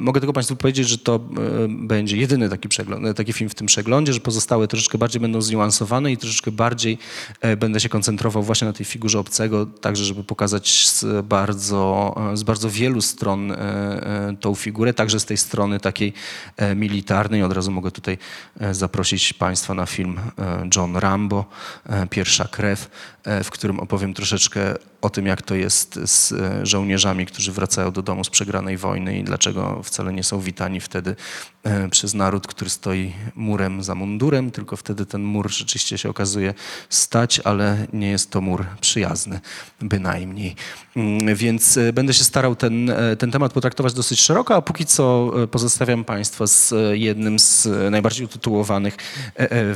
mogę 0.06 0.20
tylko 0.20 0.32
Państwu 0.32 0.56
powiedzieć, 0.56 0.88
że 0.88 0.98
to 0.98 1.14
e, 1.14 1.20
będzie 1.68 2.16
jedyny 2.16 2.48
taki, 2.48 2.68
przegląd, 2.68 3.16
taki 3.16 3.32
film 3.32 3.50
w 3.50 3.54
tym 3.54 3.66
przeglądzie, 3.66 4.12
że 4.12 4.20
pozostałe 4.20 4.68
troszeczkę 4.68 4.98
bardziej 4.98 5.20
będą 5.20 5.42
zniuansowane 5.42 6.12
i 6.12 6.16
troszeczkę 6.16 6.50
bardziej 6.50 6.98
e, 7.40 7.56
będę 7.56 7.80
się 7.80 7.88
koncentrował 7.88 8.42
właśnie 8.42 8.66
na 8.66 8.72
tej 8.72 8.86
figurze 8.86 9.18
obcego, 9.18 9.66
także 9.66 10.04
żeby 10.04 10.24
pokazać 10.24 10.88
z 10.88 11.26
bardzo, 11.26 12.14
e, 12.32 12.36
z 12.36 12.42
bardzo 12.42 12.70
wielu 12.70 13.00
stron 13.00 13.52
e, 13.52 13.56
e, 13.56 14.36
tą 14.40 14.54
figurę, 14.54 14.94
także 14.94 15.20
z 15.20 15.24
tej 15.24 15.36
strony 15.36 15.80
takiej 15.80 16.12
e, 16.56 16.74
militarnej. 16.74 17.42
Od 17.42 17.52
razu 17.52 17.70
mogę 17.70 17.90
tutaj 17.90 18.18
e, 18.60 18.74
zaprosić 18.74 19.32
Państwa 19.32 19.74
na 19.74 19.86
film 19.86 20.18
e, 20.38 20.68
John 20.76 20.96
Rambo, 20.96 21.44
e, 21.86 22.06
Pierwsza 22.06 22.48
krew, 22.48 22.90
e, 23.24 23.44
w 23.44 23.50
którym 23.50 23.80
opowiem 23.80 24.14
troszeczkę 24.14 24.74
o 25.02 25.10
tym, 25.10 25.26
jak 25.26 25.42
to 25.42 25.54
jest 25.54 26.00
z 26.04 26.32
e, 26.32 26.66
żołnierzami, 26.66 27.26
którzy 27.26 27.52
wracają 27.52 27.92
do 27.92 28.02
domu 28.02 28.24
z 28.24 28.30
przegranej 28.30 28.76
wojny 28.76 29.18
i 29.18 29.24
dlaczego 29.24 29.82
wcale 29.96 30.12
nie 30.12 30.24
są 30.24 30.40
witani 30.40 30.80
wtedy 30.80 31.16
e, 31.64 31.88
przez 31.88 32.14
naród, 32.14 32.46
który 32.46 32.70
stoi 32.70 33.12
murem 33.34 33.82
za 33.82 33.94
mundurem, 33.94 34.50
tylko 34.50 34.76
wtedy 34.76 35.06
ten 35.06 35.22
mur 35.22 35.50
rzeczywiście 35.50 35.98
się 35.98 36.08
okazuje 36.08 36.54
stać, 36.88 37.40
ale 37.44 37.86
nie 37.92 38.10
jest 38.10 38.30
to 38.30 38.40
mur 38.40 38.66
przyjazny, 38.80 39.40
bynajmniej. 39.80 40.56
Mm, 40.96 41.36
Więc 41.36 41.76
e, 41.76 41.92
będę 41.92 42.14
się 42.14 42.24
starał 42.24 42.56
ten, 42.56 42.90
e, 42.90 43.16
ten 43.16 43.30
temat 43.30 43.52
potraktować 43.52 43.92
dosyć 43.92 44.20
szeroko, 44.20 44.54
a 44.54 44.62
póki 44.62 44.86
co 44.86 45.32
pozostawiam 45.50 46.04
Państwa 46.04 46.46
z 46.46 46.74
jednym 46.92 47.38
z 47.38 47.68
najbardziej 47.90 48.24
utytułowanych 48.24 48.96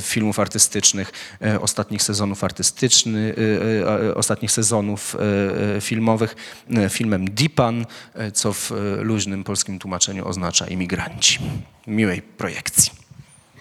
filmów 0.01 0.39
artystycznych 0.39 1.11
ostatnich 1.61 2.03
sezonów 2.03 2.43
artystycznych, 2.43 3.35
ostatnich 4.15 4.51
sezonów 4.51 5.15
filmowych, 5.81 6.35
filmem 6.89 7.29
Dipan, 7.29 7.85
co 8.33 8.53
w 8.53 8.71
luźnym 9.01 9.43
polskim 9.43 9.79
tłumaczeniu 10.11 10.27
oznacza 10.27 10.67
imigranci. 10.67 11.39
Miłej 11.87 12.21
projekcji. 12.21 13.00